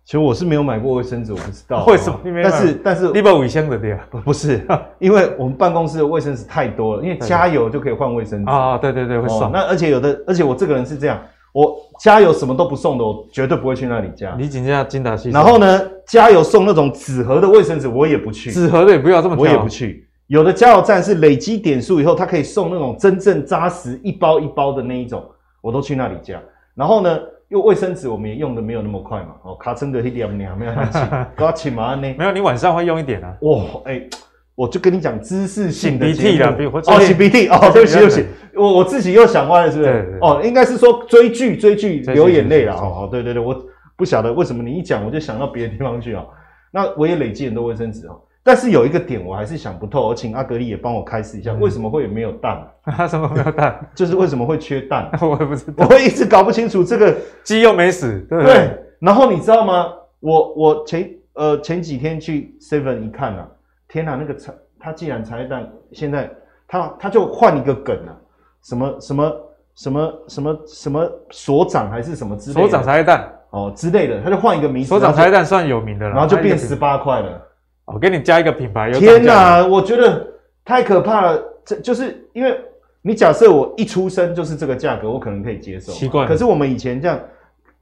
[0.03, 2.19] 其实我是没有买过卫生纸，我不知道为什么。
[2.43, 4.07] 但是但是，你把卫生纸对吧？
[4.23, 4.63] 不是，
[4.99, 8.77] 因为我们办公室的卫生纸太多了，因为加油就可以换卫生纸啊。
[8.77, 9.51] 对对对，会送。
[9.51, 11.19] 那而且有的，而且我这个人是这样，
[11.53, 14.35] 我加油什么都不送的，我绝对不会去那里加。
[14.37, 15.31] 你紧接着精打细。
[15.31, 18.51] 然后呢，加油送那种纸盒的卫生纸，我也不去。
[18.51, 20.07] 纸盒的也不要这么，我也不去。
[20.27, 25.23] 有的加油站是累积点数以后，它可以送那种真正扎实一包一包的那一种。
[25.61, 26.39] 我都去那里加。
[26.75, 29.29] 然后呢，用卫生纸我们也用的没有那么快嘛。
[29.43, 31.01] 哦，卡森的一点没有没有很紧，
[31.35, 32.01] 搞起嘛呢？
[32.17, 33.35] 没有，你晚上会用一点啊。
[33.41, 34.09] 哇，哎、欸，
[34.53, 40.19] 我就跟你讲知识性的擤鼻涕了，哦，擤鼻涕哦， 对不起对不起，我我自己又想歪了，是不是？
[40.21, 42.75] 哦，应该是说追剧追剧流眼泪了。
[42.75, 43.55] 哦，对对对，我
[43.95, 46.23] 不晓得为什么你一讲我就想到别的地方去啊。
[46.71, 48.21] 那我也累积很多卫生纸哦。
[48.47, 52.63] 但是有一个点我还是想不透，我请阿格力也帮我开示一下，为什么会没有蛋？
[52.83, 53.75] 他 什么没有蛋？
[53.95, 55.09] 就是为什么会缺蛋？
[55.19, 57.11] 我也不知道，我会一直搞不清楚这个
[57.43, 58.19] 鸡又没死。
[58.29, 59.91] 对，对，然后你知道吗？
[60.19, 63.47] 我我前呃前几天去 Seven 一看啊，
[63.87, 66.29] 天哪，那个茶他既然茶叶蛋，现在
[66.67, 68.13] 他他就换一个梗啊，
[68.61, 69.31] 什么什么
[69.73, 74.89] 什么什么什么所长还是什么之类的，所长茶叶蛋哦之类的，他就换一个名字。
[74.89, 77.41] 所长茶叶蛋算有名的了，然后就变十八块了。
[77.85, 78.91] 我给你加一个品牌。
[78.91, 80.27] 天哪，我觉得
[80.63, 81.41] 太可怕了。
[81.63, 82.59] 这就是因为
[83.01, 85.91] 你假设我一出生就是这个价格，我可能可以接受。
[85.91, 87.19] 奇怪，可是我们以前这样，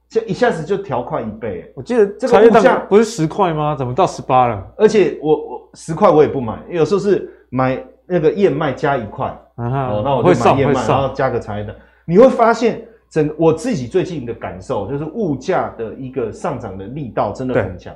[0.08, 1.70] 就一下子就调快一倍。
[1.74, 3.74] 我记得这个物价不是十块吗？
[3.76, 4.66] 怎么到十八了？
[4.76, 9.26] 而且我我十块我也不买，有时候是买那个燕麦加一块，
[9.56, 11.74] 哦，那我就买燕麦，然后加个茶叶蛋。
[12.06, 17.94] 你会发现，整我自己最近的感受就是物价的一个上涨的力道真的很强。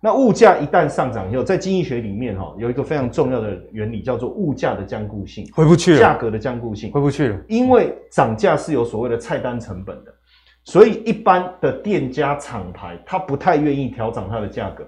[0.00, 5.98] 那物价一旦上涨以后，在经济学里面哈，有一个非常重要的原理，叫做物价的僵固性，回不去了。
[5.98, 10.14] 价格的僵固性回不去了，因为涨价是有所谓的菜单成本的，
[10.62, 14.86] 所以一般的店家厂牌，他不太愿意调涨它的价格。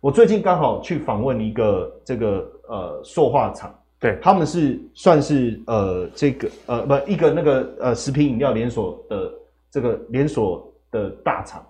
[0.00, 9.32] 我最近刚好去访问一个这个呃塑化厂，对，他们是算是呃这个呃不一个那个呃食品饮料连锁的
[9.70, 11.64] 这个连锁的大厂。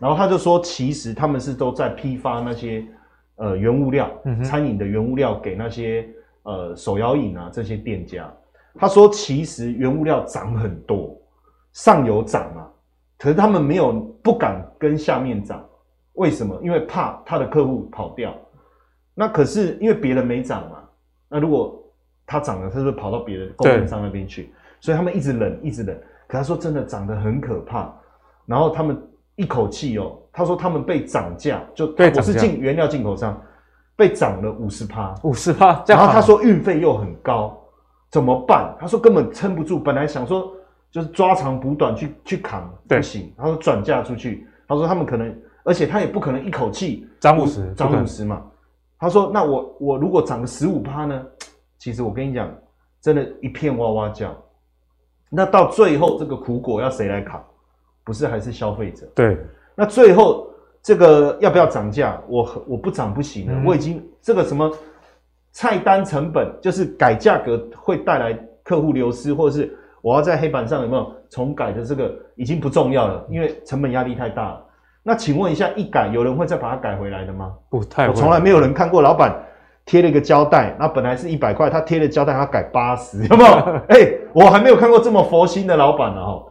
[0.00, 2.82] 然后他就说，其实他们是都在批发那些
[3.36, 4.10] 呃原物料，
[4.42, 6.08] 餐饮的原物料给那些
[6.44, 8.32] 呃手摇饮啊这些店家。
[8.76, 11.20] 他说，其实原物料涨很多，
[11.74, 12.64] 上游涨啊，
[13.18, 13.92] 可是他们没有
[14.22, 15.62] 不敢跟下面涨，
[16.14, 16.58] 为什么？
[16.62, 18.34] 因为怕他的客户跑掉。
[19.14, 20.78] 那可是因为别人没涨嘛，
[21.28, 21.78] 那如果
[22.24, 25.94] 他涨了，他就跑到别的供应商那边去，所以他们一直冷，一直冷。
[26.26, 27.94] 可他说真的涨得很可怕，
[28.46, 28.98] 然后他们。
[29.40, 33.40] 一口气哦，他说他们被涨价，就对我是进原料进口商，
[33.96, 35.82] 被涨了五十趴，五十趴。
[35.86, 37.58] 然后他说运费又很高，
[38.10, 38.76] 怎么办？
[38.78, 39.80] 他说根本撑不住。
[39.80, 40.52] 本来想说
[40.90, 43.32] 就是抓长补短去去扛，不行。
[43.38, 45.34] 他说转嫁出去，他说他们可能，
[45.64, 48.42] 而且他也不可能一口气涨五十，涨五十嘛。
[48.98, 51.24] 他说那我我如果涨个十五趴呢？
[51.78, 52.54] 其实我跟你讲，
[53.00, 54.36] 真的，一片哇哇叫。
[55.30, 57.42] 那到最后这个苦果要谁来扛？
[58.10, 59.06] 不是，还是消费者。
[59.14, 59.38] 对，
[59.76, 60.48] 那最后
[60.82, 62.20] 这个要不要涨价？
[62.26, 63.52] 我我不涨不行了。
[63.54, 64.68] 嗯、我已经这个什么
[65.52, 74.60] 菜单成本，就是改价格会带来客户流失，或者是我要在黑板上有没有重改的这个已经不重要了，因为成本压力太大了。
[75.04, 77.54] 那请问一下，一改有人会再把它改回来的吗？
[77.68, 79.32] 不太，我从来没有人看过老板
[79.86, 83.50] 贴了一个胶带，那本来是一百块，他贴了胶带，他改八十，有没有？
[83.86, 86.46] 哎、欸，我还没有看过这么佛心的老板呢，哈。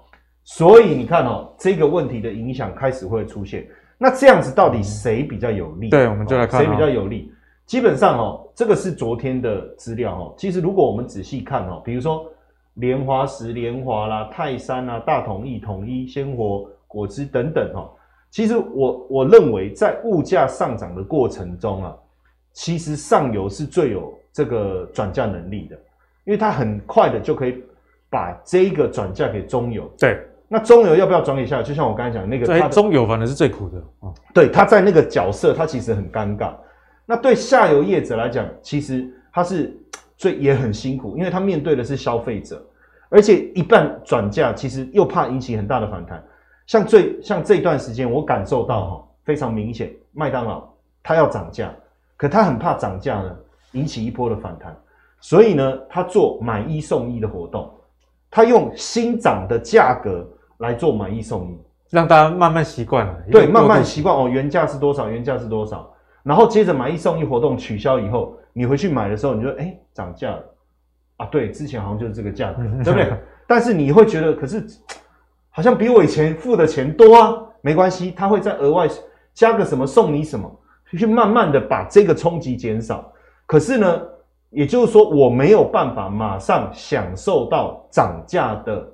[0.51, 3.67] 所以你看哦，这个问题的影响开始会出现。
[3.99, 5.89] 那这样子到底谁比较有利？
[5.89, 7.31] 对，我们就来看谁比较有利。
[7.67, 10.33] 基本上哦，这个是昨天的资料哦。
[10.35, 12.25] 其实如果我们仔细看哦，比如说
[12.73, 17.91] 联华石、联华啦、泰山啦、大统一、统一、鲜活、果汁等等哦，
[18.31, 21.95] 其实我我认为在物价上涨的过程中啊，
[22.53, 25.75] 其实上游是最有这个转嫁能力的，
[26.25, 27.63] 因为它很快的就可以
[28.09, 29.87] 把这个转嫁给中游。
[29.99, 30.19] 对。
[30.51, 31.63] 那中游要不要转给下游？
[31.63, 34.11] 就像我刚才讲那个，他中游反正是最苦的啊。
[34.33, 36.51] 对，他在那个角色，他其实很尴尬。
[37.05, 39.71] 那对下游业者来讲，其实他是
[40.17, 42.59] 最也很辛苦，因为他面对的是消费者，
[43.09, 46.23] 而且一旦转嫁，其实又怕引起很大的反弹。
[46.65, 50.67] 像最像这段时间，我感受到哈非常明显，麦当劳
[51.03, 51.71] 它要涨价，
[52.17, 53.37] 可他很怕涨价呢
[53.73, 54.75] 引起一波的反弹，
[55.21, 57.71] 所以呢，他做买一送一的活动，
[58.31, 60.27] 他用新涨的价格。
[60.59, 61.57] 来做买一送一，
[61.89, 63.15] 让大家慢慢习惯了。
[63.29, 65.09] 对，慢慢习惯哦，原价是多少？
[65.09, 65.91] 原价是多少？
[66.23, 70.43] 然后接着买一送一活动取消以后，你回去买的时候，你就哎涨价了
[71.17, 71.25] 啊！
[71.27, 73.13] 对，之前好像就是这个价格，对不对？
[73.47, 74.63] 但是你会觉得，可是
[75.49, 77.33] 好像比我以前付的钱多啊。
[77.61, 78.87] 没关系，他会再额外
[79.33, 80.49] 加个什么送你什么，
[80.91, 83.11] 去慢慢的把这个冲击减少。
[83.45, 84.01] 可是呢，
[84.49, 88.87] 也就是说，我没有办法马上享受到涨价的。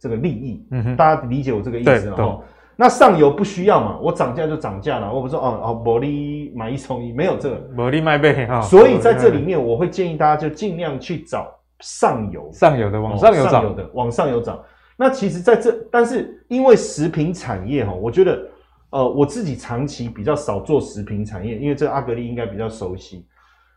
[0.00, 2.16] 这个利益，嗯哼，大家理解我这个意思吗？
[2.18, 2.42] 哦，
[2.74, 8.62] 那上游不需要嘛，我涨价就涨价了，我不说哦哦，薄利买一送一，没有这个，薄利卖倍哈。
[8.62, 14.58] 所以在这里面，我会建议大家就尽量去找上游，上游的往上游涨，上游的往上游涨。
[14.96, 18.42] 那其实在这，但是因为食品产业哈，我觉得
[18.90, 23.26] 呃我自己长期比较少做食品产业，因为这个阿格力应该比较熟悉。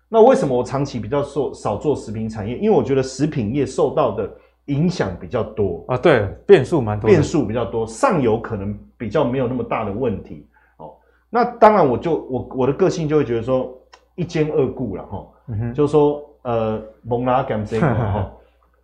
[0.07, 2.57] 那为什么我长期比较做少做食品产业？
[2.57, 4.32] 因为我觉得食品业受到的
[4.68, 10.47] 影响比较多啊，对，变数蛮多，变数比较多，上游可能比较没有那么大的问题。
[10.78, 10.93] 哦，
[11.30, 13.78] 那当然，我就我我的个性就会觉得说
[14.16, 18.32] 一兼二顾了哈，嗯、就是说呃，蒙拉甘这个哈，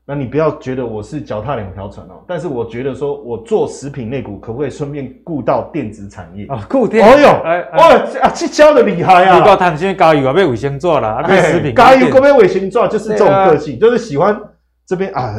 [0.03, 6.65] 那你不要觉得我是脚踏两条船哦，但是我觉得说我做食品类股可不可以顺便顾到电子产业啊？
[6.69, 7.79] 顾电，哎呦，哎哎
[8.21, 9.37] 啊，这教的厉害啊！
[9.37, 14.37] 你搞碳纤加油啊，被卫星做了，啊，被食品加油，跟被卫星做，就是这种个性，啊、就是喜欢。
[14.89, 15.35] 这边啊，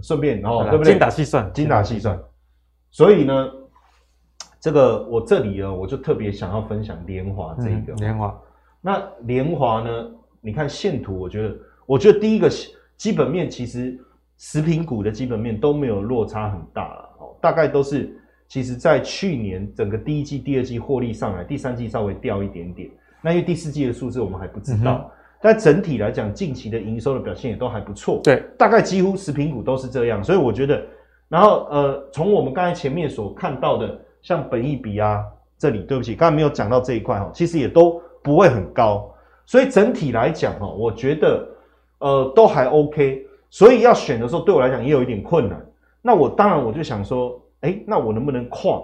[0.00, 0.92] 顺便然后对不对？
[0.92, 2.16] 精打细算，精打细算。
[2.92, 3.50] 所以呢，
[4.60, 7.92] 这个我这里呢，我就特别想要分享联华这一个。
[7.94, 8.40] 联华，
[8.80, 10.10] 那联华呢？
[10.40, 12.48] 你看线图，我觉得，我觉得第一个
[12.96, 13.98] 基本面其实
[14.38, 18.16] 食品股的基本面都没有落差很大了哦，大概都是
[18.46, 22.88] 其实在去年整个第一季、第二季获利上来，第三季稍微掉一点点。
[23.20, 25.10] 那因为第四季的数字我们还不知道。
[25.44, 28.18] 但整体来讲，近期的营收的表现也都还不错。
[28.24, 30.82] 对，大概几乎食品股都是这样，所以我觉得，
[31.28, 35.22] 然后呃，从我们刚才前面所看到的，像本益比啊，
[35.58, 39.14] 这里对不起，刚才没有讲到这一块哈，其实也都不会很高，
[39.44, 41.46] 所以整体来讲哈，我觉得
[41.98, 43.26] 呃都还 OK。
[43.50, 45.62] 所以要选的时候，对我来讲也有一点困难。
[46.00, 48.82] 那我当然我就想说，哎，那我能不能跨？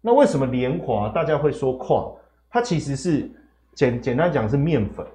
[0.00, 2.10] 那为什么联华大家会说跨？
[2.50, 3.30] 它其实是
[3.74, 5.06] 简简单讲是面粉。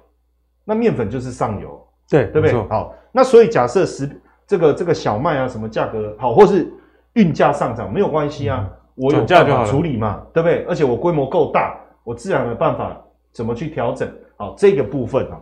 [0.64, 2.68] 那面粉就是上游，对对不对？
[2.68, 4.08] 好，那所以假设食
[4.46, 6.72] 这个这个小麦啊，什么价格好，或是
[7.14, 10.64] 运价上涨，没有关系啊，嗯、我有办法处理嘛，对不对？
[10.64, 13.00] 而且我规模够大，我自然有办法
[13.32, 14.08] 怎么去调整。
[14.36, 15.40] 好，这个部分啊，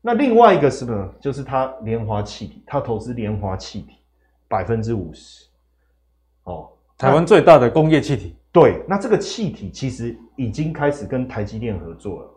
[0.00, 3.96] 那另外一个是呢，就是它联华气体，它投资联华气体
[4.46, 5.46] 百分之五十，
[6.44, 8.36] 哦，台湾最大的工业气体。
[8.52, 12.30] 对，那这个气体其实已经开始跟台积电合作了。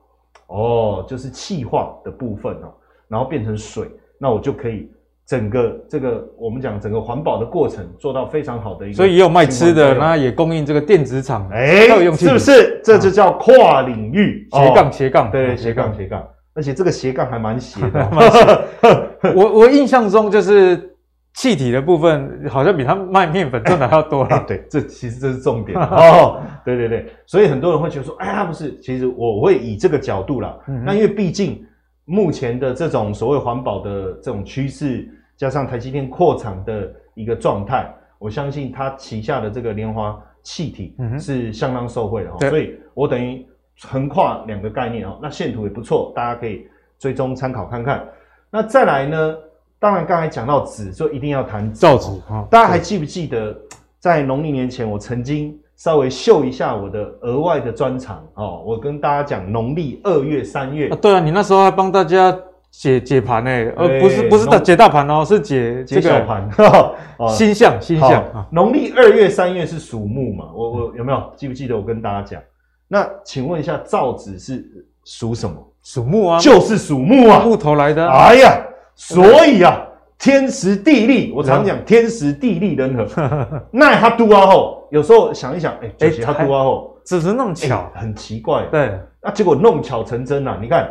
[0.48, 2.74] 哦，就是气化的部分哦，
[3.08, 4.92] 然后变成水，那我就可以
[5.26, 8.96] 整个这个我们讲整个环保的过程做到非常好的一个。
[8.96, 12.82] 所以也有卖吃的，那也供应这个电子厂，哎，是不是？
[12.84, 18.68] 这就叫跨领域斜杠斜杠，对，斜杠斜杠，而且这个斜杠还蛮斜的。
[19.36, 20.90] 我我印象中就是。
[21.34, 24.44] 气体的部分好像比他卖面粉赚的还要多了。
[24.48, 26.40] 对，这其实这是重点 哦。
[26.64, 30.56] 对对对，所以很多人会觉得说，哎呀，不是，其实我会以这个角度啦。
[30.68, 30.84] 嗯。
[30.86, 31.66] 那因为毕竟
[32.06, 42.30] 目前的这种所谓环保的这种趋势，加上台积电扩厂的一个状态，我相信它旗下的这个莲花气体是相当受惠的。
[42.42, 43.44] 嗯、所以我等于
[43.82, 45.18] 横跨两个概念哦。
[45.20, 46.68] 那线图也不错，大家可以
[47.00, 48.08] 追踪参考看看。
[48.52, 49.36] 那再来呢？
[49.84, 52.48] 当然，刚才讲到纸，就一定要谈造纸啊！
[52.50, 53.54] 大家还记不记得，
[54.00, 58.64] 在农历年前，我曾经稍微秀一下我的额外的专长哦。
[58.66, 62.34] 我跟大家讲，农历二月、三月啊，对啊，你那时候还帮大家
[62.72, 66.50] 解解盘呢，呃，不是不是大解大盘哦，是解解小盘。
[67.28, 68.24] 星象星象，
[68.54, 70.46] 农历二月、三月是属木嘛？
[70.56, 72.42] 我我有没有记不记得我跟大家讲？
[72.88, 74.66] 那请问一下，造纸是
[75.04, 75.56] 属什么？
[75.84, 78.10] 属木啊，就是属木啊，木头来的。
[78.10, 78.66] 哎呀！
[78.96, 79.86] 所以啊，
[80.20, 83.06] 天时地利，我常讲天时地利人和。
[83.72, 88.66] 那他都啊后，有时候想一想，哎、欸，他都啊后，只是弄巧、欸，很奇怪。
[88.72, 90.58] 对，那结果弄巧成真了。
[90.62, 90.90] 你看，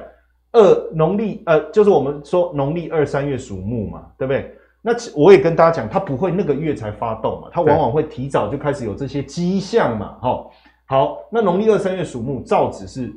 [0.52, 4.52] 二农历呃，就是我们说农历二三月属木嘛，对不对？
[4.82, 10.16] 那我也跟大家讲，它不会那个月才发动嘛，它往往会提早就开始有这些迹象嘛。
[10.20, 10.44] 哈，
[10.86, 13.12] 好，那农历二三月属木，造纸是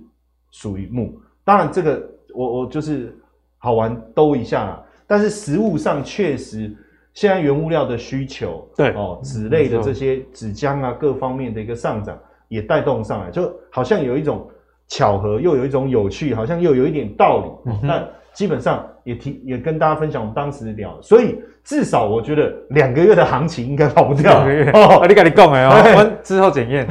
[0.52, 1.20] 属于木。
[1.44, 2.02] 当然，这个
[2.34, 3.18] 我我就是。
[3.66, 6.72] 好玩兜一下啦，但是实物上确实，
[7.16, 8.94] 现在原物料的需求，对。
[8.94, 12.16] 哦，纸类的这些纸浆啊，各方面的一个上涨
[12.48, 14.48] 也带动上来，就好像有一种
[14.88, 17.72] 巧合，又有一种有趣，好像又有一点道理。
[17.72, 17.88] 嗯、哼。
[17.88, 24.32] 但基本上也提也跟大家分享我们当时聊，所以至少我觉得两个月的行情应该跑不掉。
[24.32, 24.70] 两个月。
[24.74, 26.88] 哦，你跟你讲哎哦，我之后检验，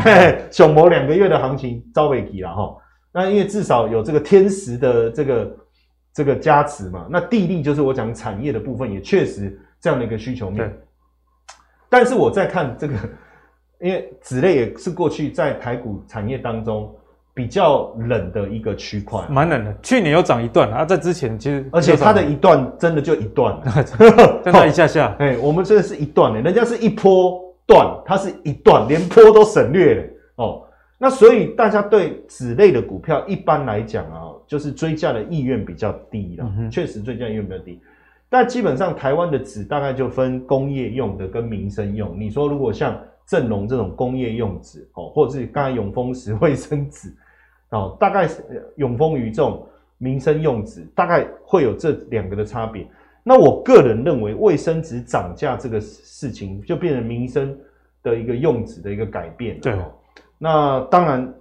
[0.51, 2.75] 熊博两个月的行情招尾期了哈。
[3.13, 5.49] 那因为至少有这个天时的这个。
[6.15, 10.73] 这个加持嘛，那地利就是我讲产业的部分，也确实这样的一个需求面。
[11.91, 12.95] 但是我在看这个，
[13.81, 16.95] 因为纸类也是过去在台股产业当中
[17.35, 19.75] 比较冷的一个区块，蛮冷的。
[19.83, 23.61] 去年有涨一段啊，在之前其实，而且它的一段真的就一段，
[24.45, 25.17] 真的 一下下。
[25.19, 30.05] 哎，我们这个是一段的，人家是一波段，它是一段，连波都省略了
[30.37, 30.64] 哦。
[30.99, 37.81] 那所以大家对纸类的股票一般来讲啊，就是追价的意愿比较低了，嗯、确实追价意愿比较低。
[38.31, 42.19] 但基本上台湾的纸大概就分工业用的跟民生用。
[42.19, 47.13] 你说如果像正隆这种工业用纸哦，或者是刚才永丰时卫生纸
[47.71, 48.43] 哦，大概是
[48.77, 49.67] 永丰余这种
[49.99, 52.87] 民生用纸，大概会有这两个的差别。
[53.23, 57.57] 那我个人认为，卫生纸涨价这个事情就变成民生
[58.03, 59.59] 的一个用纸的一个改变。
[59.61, 59.75] 对，
[60.39, 61.35] 那当然，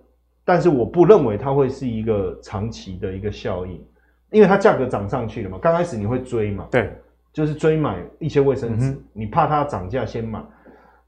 [0.45, 3.83] 但是我不认为它会是一个长期的一个效应，
[4.31, 5.57] 因为它价格涨上去了嘛。
[5.61, 6.67] 刚开始你会追嘛？
[6.71, 6.91] 对，
[7.33, 10.41] 就是追买一些卫生纸，嗯、你怕它涨价先买。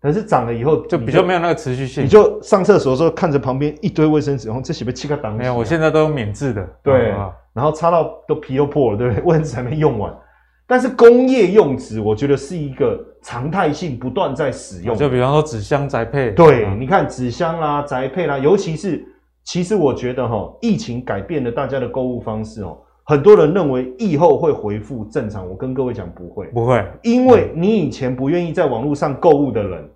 [0.02, 5.36] 可是涨了以后就比较没有那个持续性，你就上厕所的时候看着旁边一堆卫生纸，然后这岂不是七个档？
[5.36, 6.64] 没有，我现在都用免治的。
[6.84, 7.10] 对，
[7.54, 9.24] 然后擦到都皮都破了，对不对？
[9.24, 10.14] 卫生纸还没用完。
[10.68, 14.96] 但是工业用纸，我觉得是一个常态性不断在使用。
[14.96, 19.06] 就比方说纸箱宅配，对，你看纸箱啦、宅配啦，尤其是
[19.44, 22.78] 其实我觉得哈，疫情改变了大家的购物方式哦。
[23.04, 29.88] 很多人认为疫后会恢复正常，我跟各位讲不会，不会，因为你以前不愿意在网络上购物的人。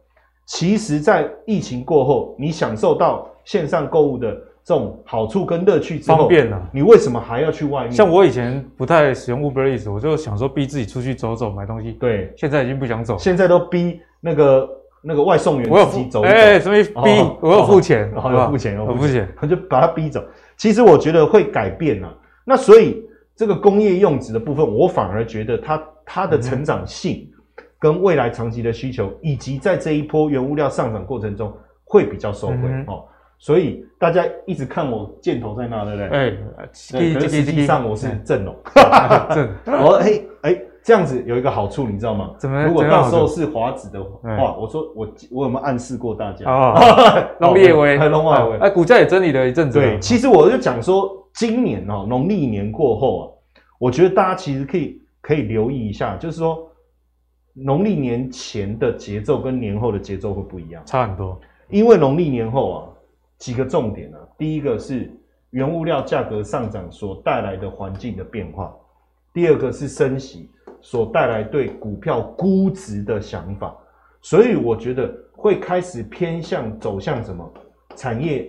[0.46, 4.36] 其实，在疫情过后，你享受到线上购物的
[4.70, 6.70] 这种好处跟乐趣之后，方便了。
[6.72, 7.92] 你为什么还要去外面？
[7.92, 11.94] 像我以前不太使用 Uber Eats，我就想说逼自己出去走走买东西。
[11.94, 14.70] 对，现在已经不想走，现在都逼那个
[15.02, 16.22] 那个外送员自己走。
[16.22, 17.20] 哎、欸，什么逼？
[17.20, 20.24] 哦、我有付钱，哦、有付钱，有付钱，我就把他逼走。
[20.56, 22.14] 其实我觉得会改变啊。
[22.46, 23.04] 那所以
[23.36, 27.28] 这个工业用纸的部分，我反而觉得它它的成长性。
[27.32, 27.36] 嗯
[27.82, 31.54] 跟未来长期的需求，以及在这一波原物料上涨过程中
[31.86, 33.06] 会比较受惠、嗯、哦，
[33.40, 36.08] 所以大家一直看我箭头在那，对不对？
[36.10, 38.56] 哎、欸，可是实际上我是正龙，
[39.34, 39.50] 正
[39.82, 42.32] 我哎哎，这样子有一个好处，你知道吗？
[42.38, 42.62] 怎么？
[42.66, 46.46] 如果到时候是华子的话，我说我我有没有暗示过大家？
[46.52, 46.76] 哦，
[47.40, 49.80] 龙列威，龙外威，哎，股价也整理了一阵子。
[49.80, 53.24] 对，其实我就讲说，今年哦，农历年过后啊，
[53.80, 56.66] 我觉得大家其实可以可以留意一下，就是说。
[57.62, 61.38] 农历年前的节奏跟年后的节奏会不一样，差很多。
[61.70, 62.88] 因为农历年后啊，
[63.40, 65.12] 几个重点啊，第一个是
[65.50, 68.72] 原物料价格上涨所带来的环境的变化，
[69.34, 73.76] 第二个是升息所带来对股票估值的想法，
[74.22, 77.52] 所以我觉得会开始偏向走向什么
[77.96, 78.48] 产业、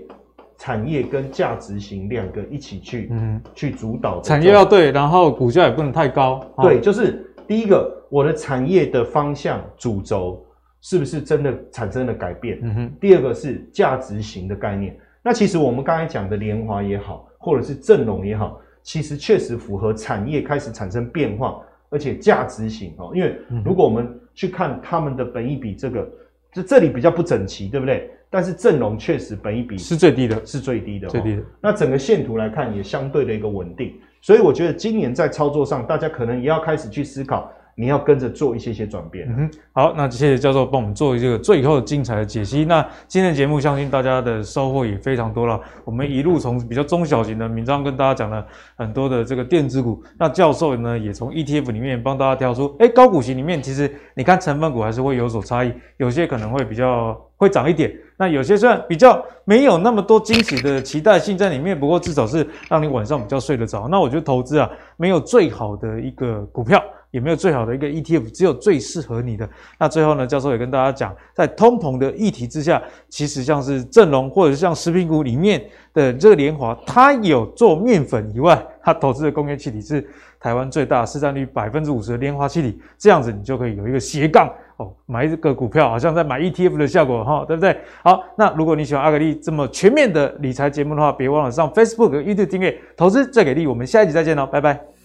[0.58, 4.20] 产业跟价值型两个一起去，嗯，去主导。
[4.20, 6.44] 产业要对，然后股价也不能太高。
[6.60, 7.98] 对，就是第一个。
[8.10, 10.44] 我的产业的方向主轴
[10.80, 12.58] 是不是真的产生了改变？
[12.62, 12.92] 嗯哼。
[13.00, 14.96] 第二个是价值型的概念。
[15.22, 21.60] 那其实我们刚才讲的联华也好，或者是正隆也好，其实确实符合产业开始产生变化，
[21.90, 23.12] 而且价值型哦。
[23.14, 26.10] 因为如果我们去看他们的本益比，这个
[26.52, 28.10] 这这里比较不整齐，对不对？
[28.30, 31.42] 但是正隆确实本益比是最低的，是最低的，最低的。
[31.60, 37.52] 那整个线图来看也相对的一个稳定，所以我觉得今年在操作上，大家可能也要开始去思考。
[37.74, 39.26] 你要跟着做一些些转变。
[39.30, 42.64] 嗯哼，好，那谢谢教授帮我们做这个最后精彩的解析。
[42.64, 45.60] 那今天的节目，相信大家的收获也非常多了。
[45.84, 48.46] 我们一路从比较中小型的名章跟大家讲了
[48.76, 50.02] 很多的这个电子股。
[50.18, 63.88] 那教授呢，也从 ETF 里面帮大家挑出，哎，高股息里面其实你看成分股还是会有所差异，有些可能会比较会涨一点，那有些虽然比较没有那么多惊喜的期待性在里面，不过至少是让你晚上比较睡得着。
[63.88, 66.82] 那我觉得投资啊，没有最好的一个股票。
[67.10, 69.48] 也没有最好的一个 ETF，只有最适合你的。
[69.78, 80.08] 那最后呢，教授也跟大家讲，在通膨的议题之下，其实像是正隆或者是像食品股里面的这个联华，它有做面粉以外，它投资的工业气体是
[80.38, 82.80] 台湾最大市占率百分之五十的联华气体。
[82.96, 87.76] 这样子你就可以有一个斜杠哦，买一个股票好像在买 ETF 的效果哈，对不对？
[88.02, 93.66] 好，那如果你喜欢阿格力这么全面的理财节目的话，别忘了上 Facebook、YouTube 订阅投资最给力。
[93.66, 94.99] 我们下一集再见喽，拜拜。